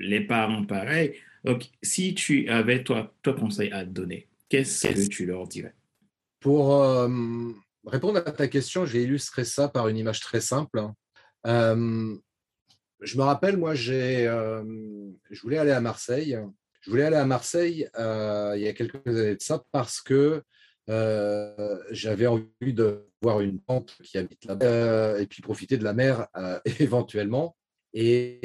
les 0.00 0.22
parents, 0.22 0.64
pareil. 0.64 1.14
Donc, 1.44 1.70
si 1.82 2.14
tu 2.14 2.48
avais, 2.48 2.82
toi, 2.82 3.14
toi 3.22 3.34
conseil 3.34 3.70
à 3.70 3.84
donner, 3.84 4.26
qu'est-ce 4.48 4.88
que 4.88 5.08
tu 5.08 5.24
leur 5.24 5.46
dirais? 5.46 5.74
Pour 6.40 6.74
répondre 7.86 8.18
à 8.18 8.32
ta 8.32 8.48
question, 8.48 8.86
je 8.86 8.92
vais 8.92 9.02
illustrer 9.02 9.44
ça 9.44 9.68
par 9.68 9.88
une 9.88 9.96
image 9.96 10.20
très 10.20 10.40
simple. 10.40 10.86
Euh, 11.46 12.16
je 13.00 13.18
me 13.18 13.22
rappelle, 13.22 13.56
moi, 13.56 13.74
j'ai, 13.74 14.26
euh, 14.26 14.64
je 15.30 15.40
voulais 15.42 15.58
aller 15.58 15.72
à 15.72 15.80
Marseille. 15.80 16.38
Je 16.80 16.90
voulais 16.90 17.04
aller 17.04 17.16
à 17.16 17.24
Marseille 17.24 17.88
euh, 17.98 18.54
il 18.56 18.62
y 18.62 18.68
a 18.68 18.72
quelques 18.72 19.06
années 19.06 19.36
de 19.36 19.42
ça 19.42 19.62
parce 19.72 20.00
que 20.00 20.42
j'avais 21.90 22.26
envie 22.26 22.74
de 22.74 23.06
voir 23.22 23.40
une 23.40 23.60
tante 23.62 23.96
qui 24.02 24.18
habite 24.18 24.44
là-bas 24.44 25.18
et 25.18 25.26
puis 25.26 25.40
profiter 25.40 25.78
de 25.78 25.84
la 25.84 25.94
mer 25.94 26.26
éventuellement. 26.80 27.56
Et 27.94 28.40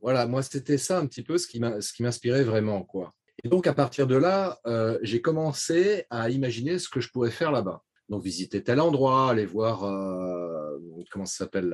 voilà, 0.00 0.26
moi, 0.26 0.42
c'était 0.42 0.78
ça 0.78 0.98
un 0.98 1.06
petit 1.06 1.22
peu 1.22 1.38
ce 1.38 1.46
qui 1.46 2.02
m'inspirait 2.02 2.44
vraiment. 2.44 2.82
quoi. 2.82 3.12
Et 3.44 3.48
donc, 3.48 3.66
à 3.66 3.74
partir 3.74 4.06
de 4.06 4.14
là, 4.14 4.60
euh, 4.66 4.98
j'ai 5.02 5.20
commencé 5.20 6.04
à 6.10 6.30
imaginer 6.30 6.78
ce 6.78 6.88
que 6.88 7.00
je 7.00 7.10
pourrais 7.10 7.32
faire 7.32 7.50
là-bas. 7.50 7.82
Donc, 8.08 8.22
visiter 8.22 8.62
tel 8.62 8.80
endroit, 8.80 9.30
aller 9.30 9.46
voir, 9.46 9.84
euh, 9.84 10.78
comment 11.10 11.24
ça 11.24 11.38
s'appelle, 11.38 11.70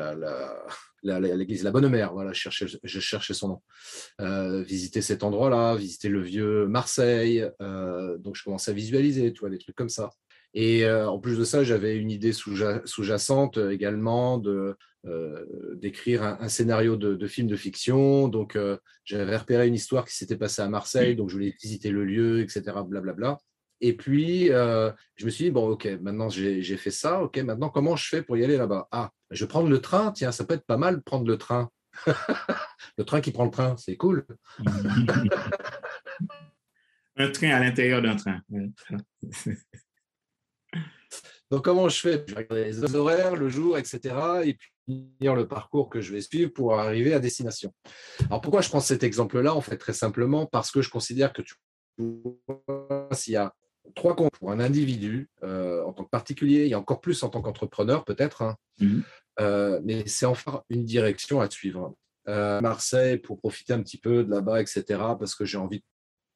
l'église 1.03 1.65
la, 1.65 1.71
Bonne 1.71 1.89
Mère, 1.89 2.13
voilà, 2.13 2.33
je 2.33 2.41
cherchais, 2.41 2.67
je 2.83 3.01
cherchais 3.01 3.35
son 3.35 3.49
nom. 3.49 3.63
Euh, 4.21 4.63
visiter 4.63 5.03
cet 5.03 5.23
endroit-là, 5.23 5.75
visiter 5.77 6.09
le 6.09 6.23
vieux 6.23 6.67
Marseille. 6.67 7.47
donc, 7.61 8.35
je 8.37 8.45
commençais 8.45 8.71
à 8.71 8.75
visualiser, 8.75 9.33
tu 9.33 9.41
vois, 9.41 9.51
des 9.51 9.59
trucs 9.59 9.77
comme 9.77 9.91
ça. 9.91 10.11
Et 10.61 10.91
en 10.91 11.21
plus 11.21 11.39
de 11.39 11.45
ça, 11.45 11.63
j'avais 11.63 11.97
une 11.97 12.11
idée 12.11 12.33
sous-jacente 12.33 13.59
également 13.59 14.39
de 14.39 14.77
euh, 15.07 15.45
d'écrire 15.77 16.25
un, 16.25 16.49
scénario 16.49 16.97
de, 16.97 17.27
film 17.29 17.47
de 17.47 17.55
fiction. 17.55 18.27
Donc, 18.27 18.57
euh, 18.57 18.77
j'avais 19.05 19.37
repéré 19.37 19.69
une 19.69 19.75
histoire 19.75 20.05
qui 20.05 20.17
s'était 20.17 20.37
passée 20.37 20.61
à 20.61 20.69
Marseille, 20.69 21.15
donc 21.15 21.29
je 21.29 21.35
voulais 21.35 21.55
visiter 21.63 21.91
le 21.91 22.05
lieu, 22.05 22.41
etc. 22.41 22.63
Blablabla. 22.85 23.39
Et 23.81 23.97
puis, 23.97 24.51
euh, 24.51 24.91
je 25.15 25.25
me 25.25 25.31
suis 25.31 25.45
dit, 25.45 25.51
bon, 25.53 25.69
ok, 25.69 25.87
maintenant 26.03 26.29
j'ai 26.29 26.77
fait 26.77 26.91
ça, 26.91 27.23
ok, 27.23 27.39
maintenant 27.39 27.69
comment 27.69 27.95
je 27.95 28.09
fais 28.09 28.23
pour 28.23 28.37
y 28.37 28.43
aller 28.43 28.57
là-bas? 28.57 28.89
Ah, 28.91 29.13
je 29.31 29.45
vais 29.45 29.49
prendre 29.49 29.69
le 29.69 29.81
train, 29.81 30.11
tiens, 30.11 30.33
ça 30.33 30.45
peut 30.45 30.55
être 30.55 30.67
pas 30.67 30.77
mal 30.77 31.01
prendre 31.01 31.29
le 31.29 31.39
train. 31.39 31.71
le 32.99 33.05
train 33.05 33.21
qui 33.21 33.31
prend 33.31 33.45
le 33.45 33.53
train, 33.53 33.77
c'est 33.77 33.97
cool. 33.97 34.27
un 37.17 37.31
train 37.31 37.51
à 37.51 37.61
l'intérieur 37.61 38.03
d'un 38.03 38.17
train. 38.17 38.41
Donc, 41.51 41.65
comment 41.65 41.89
je 41.89 42.01
fais? 42.01 42.25
Je 42.27 42.35
vais 42.35 42.41
regarder 42.43 42.65
les 42.65 42.95
horaires, 42.95 43.37
le 43.37 43.49
jour, 43.49 43.79
etc. 43.79 44.15
Et 44.45 44.55
puis, 44.55 44.71
le 45.21 45.45
parcours 45.45 45.89
que 45.89 46.01
je 46.01 46.13
vais 46.13 46.21
suivre 46.21 46.53
pour 46.53 46.79
arriver 46.79 47.15
à 47.15 47.21
destination. 47.21 47.73
Alors 48.27 48.41
pourquoi 48.41 48.61
je 48.63 48.69
prends 48.69 48.81
cet 48.81 49.03
exemple-là 49.03 49.55
En 49.55 49.61
fait, 49.61 49.77
très 49.77 49.93
simplement? 49.93 50.47
Parce 50.47 50.71
que 50.71 50.83
je 50.83 50.91
considère 50.91 51.33
que 51.33 51.43
tu 51.43 51.55
s'il 53.13 53.33
y 53.33 53.37
a 53.37 53.53
trois 53.97 54.15
comptes 54.15 54.37
pour 54.39 54.53
un 54.53 54.61
individu 54.61 55.29
en 55.43 55.93
tant 55.93 56.05
que 56.05 56.11
particulier 56.11 56.69
et 56.69 56.75
encore 56.75 57.01
plus 57.01 57.23
en 57.23 57.29
tant 57.29 57.43
qu'entrepreneur 57.43 58.05
peut-être, 58.05 58.43
hein, 58.43 58.57
mhm. 58.81 59.03
mais 59.85 60.07
c'est 60.07 60.27
enfin 60.27 60.63
une 60.69 60.85
direction 60.85 61.41
à 61.41 61.51
suivre. 61.51 61.95
Marseille 62.27 63.17
pour 63.17 63.39
profiter 63.39 63.73
un 63.73 63.83
petit 63.83 63.99
peu 63.99 64.23
de 64.23 64.31
là-bas, 64.31 64.61
etc. 64.61 64.83
Parce 65.19 65.35
que 65.35 65.47
j'ai 65.47 65.59
envie 65.59 65.83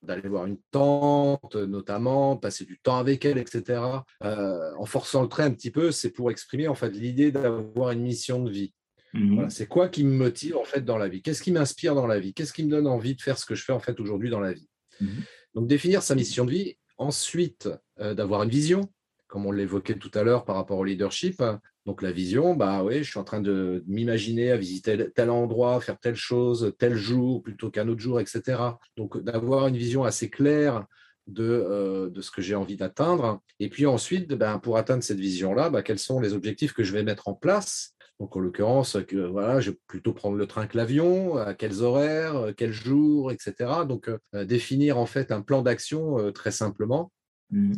d'aller 0.02 0.28
voir 0.28 0.46
une 0.46 0.58
tante, 0.70 1.54
notamment, 1.54 2.36
passer 2.36 2.64
du 2.64 2.78
temps 2.78 2.98
avec 2.98 3.24
elle, 3.24 3.38
etc. 3.38 3.80
Euh, 4.24 4.72
en 4.76 4.86
forçant 4.86 5.22
le 5.22 5.28
trait 5.28 5.44
un 5.44 5.52
petit 5.52 5.70
peu, 5.70 5.92
c'est 5.92 6.10
pour 6.10 6.30
exprimer 6.30 6.68
en 6.68 6.74
fait 6.74 6.90
l'idée 6.90 7.30
d'avoir 7.30 7.90
une 7.90 8.02
mission 8.02 8.42
de 8.42 8.50
vie. 8.50 8.74
Mhm. 9.14 9.50
c'est 9.50 9.66
quoi 9.66 9.90
qui 9.90 10.04
me 10.04 10.16
motive 10.16 10.56
en 10.56 10.64
fait 10.64 10.80
dans 10.80 10.96
la 10.96 11.06
vie? 11.06 11.20
Qu'est-ce 11.20 11.42
qui 11.42 11.52
m'inspire 11.52 11.94
dans 11.94 12.06
la 12.06 12.18
vie? 12.18 12.32
Qu'est-ce 12.32 12.52
qui 12.54 12.64
me 12.64 12.70
donne 12.70 12.86
envie 12.86 13.14
de 13.14 13.20
faire 13.20 13.36
ce 13.36 13.44
que 13.44 13.54
je 13.54 13.62
fais 13.62 13.72
en 13.74 13.78
fait 13.78 14.00
aujourd'hui 14.00 14.30
dans 14.30 14.40
la 14.40 14.54
vie? 14.54 14.68
Mhm. 15.00 15.22
Donc 15.54 15.66
définir 15.66 16.02
sa 16.02 16.14
mission 16.14 16.46
de 16.46 16.50
vie. 16.50 16.76
Ensuite, 16.96 17.68
euh, 18.00 18.14
d'avoir 18.14 18.42
une 18.42 18.50
vision, 18.50 18.88
comme 19.28 19.44
on 19.44 19.52
l'évoquait 19.52 19.98
tout 19.98 20.10
à 20.14 20.22
l'heure 20.22 20.44
par 20.44 20.56
rapport 20.56 20.78
au 20.78 20.84
leadership. 20.84 21.42
Donc 21.84 22.02
la 22.02 22.12
vision, 22.12 22.54
bah 22.54 22.84
oui, 22.84 22.98
je 22.98 23.10
suis 23.10 23.18
en 23.18 23.24
train 23.24 23.40
de 23.40 23.82
m'imaginer 23.86 24.52
à 24.52 24.56
visiter 24.56 25.10
tel 25.14 25.30
endroit, 25.30 25.80
faire 25.80 25.98
telle 25.98 26.14
chose, 26.14 26.72
tel 26.78 26.94
jour 26.94 27.42
plutôt 27.42 27.70
qu'un 27.70 27.88
autre 27.88 28.00
jour, 28.00 28.20
etc. 28.20 28.60
Donc 28.96 29.20
d'avoir 29.22 29.66
une 29.66 29.76
vision 29.76 30.04
assez 30.04 30.30
claire 30.30 30.86
de, 31.26 31.44
euh, 31.44 32.10
de 32.10 32.20
ce 32.20 32.30
que 32.30 32.42
j'ai 32.42 32.54
envie 32.54 32.76
d'atteindre. 32.76 33.40
Et 33.58 33.68
puis 33.68 33.86
ensuite, 33.86 34.28
ben, 34.28 34.58
pour 34.58 34.76
atteindre 34.76 35.02
cette 35.02 35.18
vision-là, 35.18 35.70
ben, 35.70 35.82
quels 35.82 35.98
sont 35.98 36.20
les 36.20 36.34
objectifs 36.34 36.72
que 36.72 36.84
je 36.84 36.92
vais 36.92 37.02
mettre 37.02 37.28
en 37.28 37.34
place? 37.34 37.94
Donc 38.20 38.36
en 38.36 38.40
l'occurrence, 38.40 38.96
voilà, 39.30 39.60
je 39.60 39.70
vais 39.70 39.78
plutôt 39.88 40.12
prendre 40.12 40.36
le 40.36 40.46
train 40.46 40.68
que 40.68 40.76
l'avion, 40.76 41.36
à 41.36 41.54
quels 41.54 41.82
horaires, 41.82 42.52
quels 42.56 42.72
jours, 42.72 43.32
etc. 43.32 43.54
Donc 43.88 44.08
euh, 44.08 44.44
définir 44.44 44.98
en 44.98 45.06
fait 45.06 45.32
un 45.32 45.42
plan 45.42 45.62
d'action 45.62 46.20
euh, 46.20 46.30
très 46.30 46.52
simplement. 46.52 47.10
Mmh. 47.50 47.72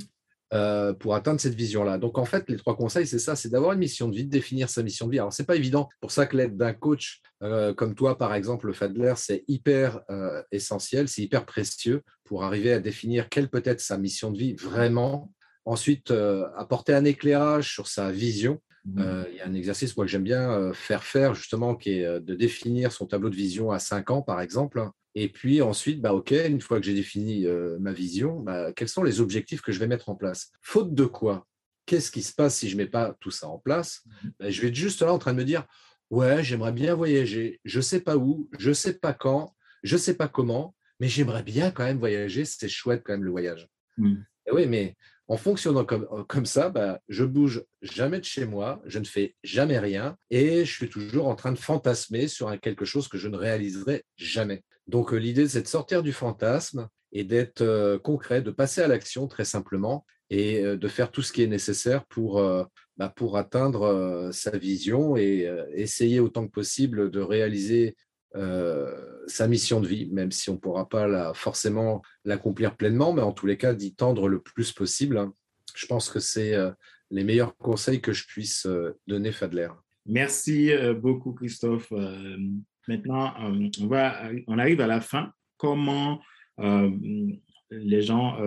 Euh, 0.53 0.93
pour 0.93 1.15
atteindre 1.15 1.41
cette 1.41 1.55
vision-là. 1.55 1.99
Donc, 1.99 2.19
en 2.19 2.25
fait, 2.27 2.49
les 2.49 2.57
trois 2.57 2.77
conseils, 2.77 3.07
c'est 3.07 3.19
ça, 3.19 3.35
c'est 3.35 3.49
d'avoir 3.49 3.73
une 3.73 3.79
mission 3.79 4.09
de 4.09 4.15
vie, 4.15 4.25
de 4.25 4.31
définir 4.31 4.69
sa 4.69 4.83
mission 4.83 5.07
de 5.07 5.13
vie. 5.13 5.19
Alors, 5.19 5.33
c'est 5.33 5.47
pas 5.47 5.57
évident. 5.57 5.89
pour 6.01 6.13
ça 6.13 6.27
que 6.27 6.37
l'aide 6.37 6.57
d'un 6.57 6.75
coach 6.75 7.23
euh, 7.43 7.75
comme 7.75 7.95
toi, 7.95 8.19
par 8.19 8.35
exemple, 8.35 8.67
le 8.67 8.73
Fadler, 8.73 9.15
c'est 9.17 9.43
hyper 9.49 10.03
euh, 10.11 10.43
essentiel, 10.53 11.09
c'est 11.09 11.23
hyper 11.23 11.45
précieux 11.45 12.03
pour 12.25 12.45
arriver 12.45 12.73
à 12.73 12.79
définir 12.79 13.31
quelle 13.31 13.49
peut 13.49 13.63
être 13.65 13.81
sa 13.81 13.99
mission 13.99 14.31
de 14.31 14.39
vie 14.39 14.55
vraiment. 14.55 15.33
Ensuite, 15.65 16.13
apporter 16.57 16.93
un 16.93 17.07
éclairage 17.07 17.73
sur 17.73 17.89
sa 17.89 18.13
vision. 18.13 18.61
Mmh. 18.85 19.03
Il 19.31 19.37
y 19.37 19.41
a 19.41 19.47
un 19.47 19.55
exercice 19.55 19.97
moi, 19.97 20.05
que 20.05 20.13
j'aime 20.13 20.23
bien 20.23 20.73
faire 20.75 21.05
faire, 21.05 21.35
justement, 21.35 21.75
qui 21.75 22.01
est 22.01 22.21
de 22.21 22.35
définir 22.35 22.93
son 22.93 23.07
tableau 23.07 23.31
de 23.31 23.35
vision 23.35 23.71
à 23.71 23.79
5 23.79 24.11
ans, 24.11 24.21
par 24.21 24.43
exemple. 24.43 24.91
Et 25.15 25.29
puis 25.29 25.63
ensuite, 25.63 26.01
bah, 26.01 26.13
OK, 26.13 26.33
une 26.33 26.61
fois 26.61 26.81
que 26.81 26.87
j'ai 26.87 26.95
défini 26.95 27.47
euh, 27.47 27.79
ma 27.79 27.93
vision, 27.93 28.41
bah, 28.41 28.73
quels 28.73 28.89
sont 28.89 29.03
les 29.03 29.21
objectifs 29.21 29.61
que 29.61 29.73
je 29.73 29.79
vais 29.79 29.87
mettre 29.87 30.09
en 30.09 30.17
place? 30.17 30.51
Faute 30.61 30.95
de 30.95 31.05
quoi? 31.05 31.47
Qu'est-ce 31.87 32.11
qui 32.11 32.23
se 32.23 32.35
passe 32.35 32.57
si 32.57 32.69
je 32.69 32.77
ne 32.77 32.83
mets 32.83 32.89
pas 32.89 33.17
tout 33.21 33.31
ça 33.31 33.49
en 33.49 33.59
place? 33.59 34.03
Mmh 34.07 34.29
bah, 34.41 34.51
Je 34.51 34.61
vais 34.61 34.69
être 34.69 34.75
juste 34.75 35.03
là 35.03 35.13
en 35.13 35.19
train 35.19 35.33
de 35.33 35.39
me 35.39 35.45
dire, 35.45 35.67
ouais, 36.11 36.43
j'aimerais 36.43 36.73
bien 36.73 36.95
voyager, 36.95 37.61
je 37.65 37.79
ne 37.79 37.83
sais 37.83 38.01
pas 38.01 38.17
où, 38.17 38.49
je 38.59 38.71
ne 38.71 38.75
sais 38.75 38.95
pas 38.95 39.13
quand, 39.13 39.55
je 39.83 39.95
ne 39.95 40.01
sais 40.01 40.15
pas 40.15 40.29
comment, 40.29 40.75
mais 41.01 41.09
j'aimerais 41.09 41.43
bien 41.43 41.71
quand 41.71 41.85
même 41.85 41.99
voyager, 41.99 42.45
c'est 42.45 42.69
chouette 42.69 43.03
quand 43.05 43.13
même 43.13 43.25
le 43.25 43.31
voyage. 43.31 43.69
Mmh. 43.97 44.17
oui, 44.53 44.67
mais 44.67 44.97
en 45.29 45.37
fonctionnant 45.37 45.85
comme, 45.85 46.07
euh, 46.13 46.25
comme 46.25 46.47
ça, 46.47 46.69
bah, 46.69 47.01
je 47.09 47.25
bouge 47.25 47.65
jamais 47.83 48.19
de 48.19 48.25
chez 48.25 48.45
moi, 48.45 48.83
je 48.85 48.99
ne 48.99 49.05
fais 49.05 49.35
jamais 49.43 49.79
rien 49.79 50.17
et 50.31 50.65
je 50.65 50.73
suis 50.73 50.89
toujours 50.89 51.29
en 51.29 51.35
train 51.35 51.53
de 51.53 51.59
fantasmer 51.59 52.29
sur 52.29 52.59
quelque 52.61 52.85
chose 52.85 53.09
que 53.09 53.19
je 53.19 53.29
ne 53.29 53.37
réaliserai 53.37 54.05
jamais. 54.17 54.63
Donc 54.87 55.13
euh, 55.13 55.17
l'idée, 55.17 55.49
c'est 55.49 55.63
de 55.63 55.69
sortir 55.69 56.03
du 56.03 56.13
fantasme 56.13 56.89
et 57.13 57.25
d'être 57.25 57.63
euh, 57.63 57.99
concret, 57.99 58.43
de 58.43 58.51
passer 58.51 58.81
à 58.81 58.89
l'action 58.89 59.27
très 59.27 59.45
simplement 59.45 60.05
et 60.31 60.63
de 60.63 60.89
faire 60.89 61.11
tout 61.11 61.21
ce 61.21 61.33
qui 61.33 61.43
est 61.43 61.47
nécessaire 61.47 62.07
pour, 62.07 62.43
bah, 62.97 63.13
pour 63.15 63.37
atteindre 63.37 64.31
sa 64.33 64.57
vision 64.57 65.19
et 65.19 65.47
essayer 65.75 66.19
autant 66.19 66.47
que 66.47 66.51
possible 66.51 67.11
de 67.11 67.21
réaliser 67.21 67.95
sa 68.33 69.47
mission 69.47 69.83
de 69.83 69.87
vie, 69.87 70.09
même 70.11 70.33
si 70.33 70.49
on 70.49 70.55
ne 70.55 70.59
pourra 70.59 70.89
pas 70.89 71.35
forcément 71.35 72.01
l'accomplir 72.25 72.75
pleinement, 72.75 73.13
mais 73.13 73.21
en 73.21 73.33
tous 73.33 73.47
les 73.47 73.59
cas 73.59 73.75
d'y 73.75 73.95
tendre 73.95 74.27
le 74.27 74.41
plus 74.41 74.73
possible. 74.73 75.19
Hein. 75.19 75.35
Je 75.77 75.85
pense 75.87 76.09
que 76.09 76.21
c'est 76.21 76.55
les 77.11 77.23
meilleurs 77.23 77.55
conseils 77.59 78.01
que 78.01 78.15
je 78.15 78.27
puisse 78.27 78.67
donner, 79.07 79.31
Fadler. 79.31 79.69
Merci 80.07 80.71
beaucoup, 80.97 81.35
Christophe. 81.35 81.93
Maintenant, 82.89 83.35
on, 83.81 83.87
va, 83.87 84.31
on 84.47 84.59
arrive 84.59 84.81
à 84.81 84.87
la 84.87 85.01
fin. 85.01 85.33
Comment 85.57 86.21
les 87.71 88.03
gens 88.03 88.39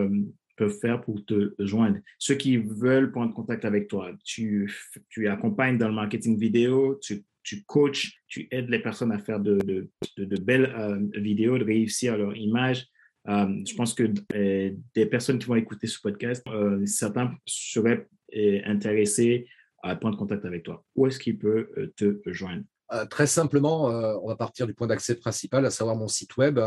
peuvent 0.56 0.78
faire 0.80 1.02
pour 1.02 1.26
te 1.26 1.54
joindre? 1.60 2.00
Ceux 2.20 2.36
qui 2.36 2.58
veulent 2.58 3.12
prendre 3.12 3.34
contact 3.34 3.66
avec 3.66 3.88
toi, 3.88 4.12
tu, 4.24 4.72
tu 5.10 5.28
accompagnes 5.28 5.78
dans 5.78 5.88
le 5.88 5.96
marketing 5.96 6.38
vidéo, 6.38 7.00
tu 7.02 7.24
tu 7.48 7.64
coaches, 7.64 8.22
tu 8.28 8.46
aides 8.52 8.70
les 8.70 8.80
personnes 8.80 9.14
à 9.14 9.20
faire 9.20 9.40
de, 9.40 9.90
belles 10.18 10.74
euh, 10.78 11.00
vidéos, 11.16 11.58
de 11.58 11.64
réussir 11.64 12.18
leur 12.18 12.36
image. 12.36 12.86
Euh, 13.30 13.64
je 13.66 13.74
pense 13.74 13.94
que 13.94 14.04
euh, 14.36 14.72
des 14.94 15.06
personnes 15.06 15.40
qui 15.40 15.48
vont 15.48 15.56
écouter 15.56 15.88
ce 15.88 16.00
podcast, 16.02 16.46
certains 16.86 17.34
seraient 17.46 18.06
intéressés 18.66 19.48
à 19.82 19.96
prendre 19.96 20.18
contact 20.18 20.44
avec 20.44 20.64
toi. 20.64 20.84
Où 20.94 21.08
est-ce 21.08 21.20
qu'ils 21.20 21.38
peuvent 21.38 21.70
te 21.96 22.20
joindre? 22.26 22.64
Très 23.10 23.28
simplement, 23.28 23.86
on 23.86 24.28
va 24.28 24.36
partir 24.36 24.68
du 24.68 24.74
point 24.74 24.88
d'accès 24.88 25.16
principal, 25.16 25.66
à 25.66 25.72
savoir 25.72 25.96
mon 25.96 26.08
site 26.08 26.38
web, 26.38 26.60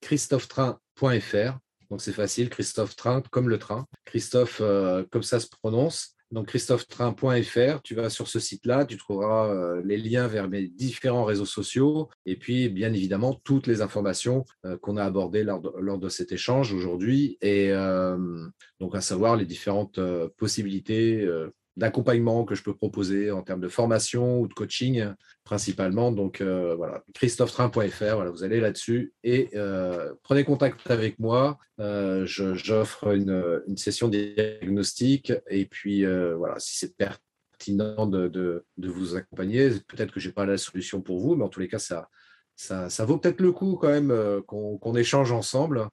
christophetrain.fr. 0.00 1.58
Donc 1.90 2.00
c'est 2.00 2.12
facile, 2.12 2.50
Christophe 2.50 2.96
Train 2.96 3.22
comme 3.30 3.48
le 3.48 3.58
train. 3.58 3.86
Christophe, 4.04 4.62
comme 5.10 5.22
ça 5.22 5.40
se 5.40 5.48
prononce 5.48 6.16
donc 6.30 6.46
christophetrain.fr, 6.46 7.82
tu 7.82 7.94
vas 7.96 8.08
sur 8.08 8.28
ce 8.28 8.38
site-là, 8.38 8.84
tu 8.84 8.96
trouveras 8.96 9.48
euh, 9.48 9.82
les 9.84 9.96
liens 9.96 10.28
vers 10.28 10.48
mes 10.48 10.68
différents 10.68 11.24
réseaux 11.24 11.44
sociaux 11.44 12.08
et 12.24 12.36
puis 12.36 12.68
bien 12.68 12.92
évidemment 12.92 13.34
toutes 13.42 13.66
les 13.66 13.82
informations 13.82 14.44
euh, 14.64 14.78
qu'on 14.78 14.96
a 14.96 15.04
abordées 15.04 15.42
lors 15.42 15.60
de, 15.60 16.08
cet 16.08 16.30
échange 16.30 16.72
aujourd'hui 16.72 17.36
et 17.40 17.72
euh, 17.72 18.46
donc 18.78 18.94
à 18.94 19.00
savoir 19.00 19.36
les 19.36 19.44
différentes 19.44 20.00
possibilités 20.36 21.28
d'accompagnement 21.76 22.44
que 22.44 22.54
je 22.54 22.62
peux 22.62 22.74
proposer 22.74 23.30
en 23.30 23.42
termes 23.42 23.60
de 23.60 23.68
formation 23.68 24.40
ou 24.40 24.48
de 24.48 24.54
coaching 24.54 25.04
principalement. 25.44 26.12
Donc 26.12 26.40
euh, 26.40 26.74
voilà, 26.74 27.04
christophetrain.fr, 27.14 28.14
voilà, 28.14 28.30
vous 28.30 28.44
allez 28.44 28.60
là-dessus 28.60 29.12
et 29.22 29.50
euh, 29.54 30.12
prenez 30.22 30.44
contact 30.44 30.90
avec 30.90 31.18
moi. 31.18 31.58
Euh, 31.80 32.26
j'offre 32.26 33.14
une, 33.14 33.62
une, 33.66 33.76
session 33.76 34.08
diagnostic 34.08 35.32
et 35.48 35.64
puis 35.66 36.04
voilà, 36.04 36.58
si 36.58 36.76
c'est 36.76 36.96
pertinent 36.96 38.06
de, 38.06 38.28
de, 38.28 38.64
de, 38.76 38.88
vous 38.88 39.16
accompagner, 39.16 39.70
peut-être 39.88 40.12
que 40.12 40.20
je 40.20 40.28
n'ai 40.28 40.34
pas 40.34 40.46
la 40.46 40.58
solution 40.58 41.00
pour 41.00 41.20
vous, 41.20 41.34
mais 41.36 41.44
en 41.44 41.48
tous 41.48 41.60
les 41.60 41.68
cas, 41.68 41.78
ça, 41.78 42.10
ça, 42.56 42.90
ça, 42.90 43.04
vaut 43.06 43.16
peut-être 43.16 43.40
le 43.40 43.52
coup 43.52 43.76
quand 43.80 43.88
même 43.88 44.42
qu'on 44.46 44.96
échange 44.96 45.32
ensemble. 45.32 45.88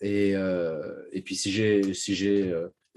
et, 0.00 0.32
et, 0.32 1.22
puis 1.22 1.36
si 1.36 1.50
j'ai 1.50 1.94
si 1.94 2.14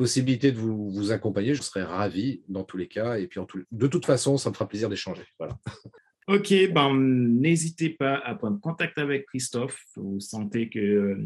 possibilité 0.01 0.51
de 0.51 0.57
vous, 0.57 1.11
accompagner, 1.11 1.53
je 1.53 1.61
serais 1.61 1.83
ravi 1.83 2.41
dans 2.47 2.63
tous 2.63 2.75
les 2.75 2.87
cas. 2.87 3.19
Et 3.19 3.27
puis, 3.27 3.39
en 3.39 3.45
tout, 3.45 3.61
de 3.71 3.85
toute 3.85 4.07
façon, 4.07 4.35
ça 4.35 4.49
me 4.49 4.55
fera 4.55 4.67
plaisir 4.67 4.89
d'échanger. 4.89 5.23
Voilà. 5.37 5.59
Ok, 6.27 6.53
ben, 6.71 6.95
n'hésitez 6.95 7.89
pas 7.89 8.15
à 8.15 8.35
prendre 8.35 8.61
contact 8.61 8.99
avec 8.99 9.25
Christophe. 9.25 9.83
Vous 9.95 10.19
sentez 10.19 10.69
que 10.69 10.79
euh, 10.79 11.17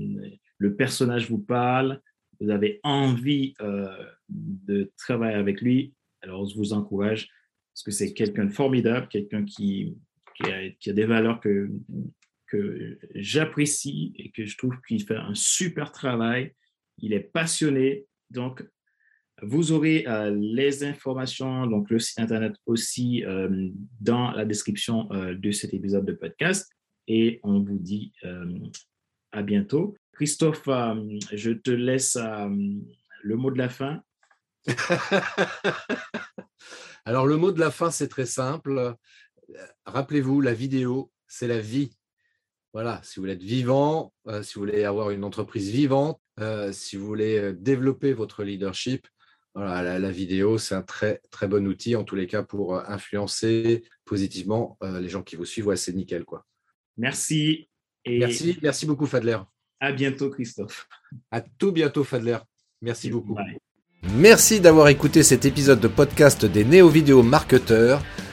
le 0.57 0.75
personnage 0.75 1.29
vous 1.29 1.37
parle, 1.37 2.01
vous 2.39 2.49
avez 2.49 2.79
envie 2.81 3.53
euh, 3.61 3.85
de 4.29 4.91
travailler 4.97 5.35
avec 5.35 5.61
lui. 5.61 5.93
Alors, 6.21 6.47
je 6.47 6.55
vous 6.55 6.73
encourage 6.73 7.27
parce 7.73 7.83
que 7.83 7.91
c'est 7.91 8.13
quelqu'un 8.13 8.45
de 8.45 8.53
formidable, 8.53 9.07
quelqu'un 9.09 9.43
qui, 9.43 9.95
a, 10.43 10.91
des 10.93 11.05
valeurs 11.05 11.39
que 11.41 11.69
j'apprécie 13.13 14.13
et 14.17 14.31
que 14.31 14.45
je 14.45 14.57
trouve 14.57 14.75
qu'il 14.87 15.03
fait 15.03 15.17
un 15.17 15.35
super 15.35 15.91
travail. 15.91 16.53
Il 16.97 17.13
est 17.13 17.31
passionné, 17.31 18.07
donc, 18.31 18.65
vous 19.41 19.71
aurez 19.73 20.05
euh, 20.07 20.33
les 20.33 20.83
informations, 20.83 21.67
donc 21.67 21.89
le 21.89 21.99
site 21.99 22.19
internet 22.19 22.55
aussi 22.65 23.23
euh, 23.25 23.69
dans 23.99 24.31
la 24.31 24.45
description 24.45 25.11
euh, 25.11 25.35
de 25.35 25.51
cet 25.51 25.73
épisode 25.73 26.05
de 26.05 26.13
podcast. 26.13 26.71
Et 27.07 27.39
on 27.43 27.59
vous 27.59 27.77
dit 27.77 28.13
à 29.31 29.43
bientôt. 29.43 29.95
Christophe, 30.13 30.67
je 31.31 31.51
te 31.51 31.69
laisse 31.69 32.17
le 32.17 33.35
mot 33.35 33.51
de 33.51 33.59
la 33.59 33.69
fin. 33.69 34.01
Alors, 37.05 37.27
le 37.27 37.37
mot 37.37 37.51
de 37.51 37.59
la 37.59 37.69
fin, 37.69 37.91
c'est 37.91 38.07
très 38.07 38.25
simple. 38.25 38.95
Rappelez-vous, 39.85 40.41
la 40.41 40.55
vidéo, 40.55 41.11
c'est 41.27 41.47
la 41.47 41.59
vie. 41.59 41.95
Voilà, 42.75 42.99
si 43.03 43.15
vous 43.15 43.21
voulez 43.21 43.35
être 43.35 43.41
vivant, 43.41 44.11
si 44.41 44.55
vous 44.55 44.59
voulez 44.59 44.83
avoir 44.83 45.11
une 45.11 45.23
entreprise 45.23 45.69
vivante, 45.69 46.19
euh, 46.41 46.73
si 46.73 46.97
vous 46.97 47.05
voulez 47.05 47.37
euh, 47.37 47.53
développer 47.53 48.11
votre 48.11 48.43
leadership, 48.43 49.07
voilà, 49.53 49.97
la, 49.97 50.11
vidéo, 50.11 50.57
c'est 50.57 50.75
un 50.75 50.81
très, 50.81 51.21
très 51.31 51.47
bon 51.47 51.65
outil, 51.65 51.95
en 51.95 52.03
tous 52.03 52.17
les 52.17 52.27
cas, 52.27 52.43
pour 52.43 52.75
euh, 52.75 52.83
influencer 52.87 53.85
positivement 54.03 54.77
les 54.81 55.07
gens 55.07 55.23
qui 55.23 55.37
vous 55.37 55.45
suivent. 55.45 55.67
Ouais, 55.67 55.77
c'est 55.77 55.93
nickel. 55.93 56.25
Quoi. 56.25 56.45
Merci. 56.97 57.69
Et... 58.03 58.19
Merci, 58.19 58.59
merci 58.61 58.85
beaucoup, 58.85 59.05
Fadler. 59.05 59.37
À 59.79 59.93
bientôt, 59.93 60.29
Christophe. 60.29 60.89
À 61.31 61.39
tout 61.39 61.71
bientôt, 61.71 62.03
Fadler. 62.03 62.39
Merci 62.81 63.09
beaucoup. 63.09 63.37
Merci 64.17 64.59
d'avoir 64.59 64.89
écouté 64.89 65.23
cet 65.23 65.45
épisode 65.45 65.79
de 65.79 65.87
podcast 65.87 66.45
des 66.45 66.65
néo-vidéo 66.65 67.23
marketeurs. 67.23 68.03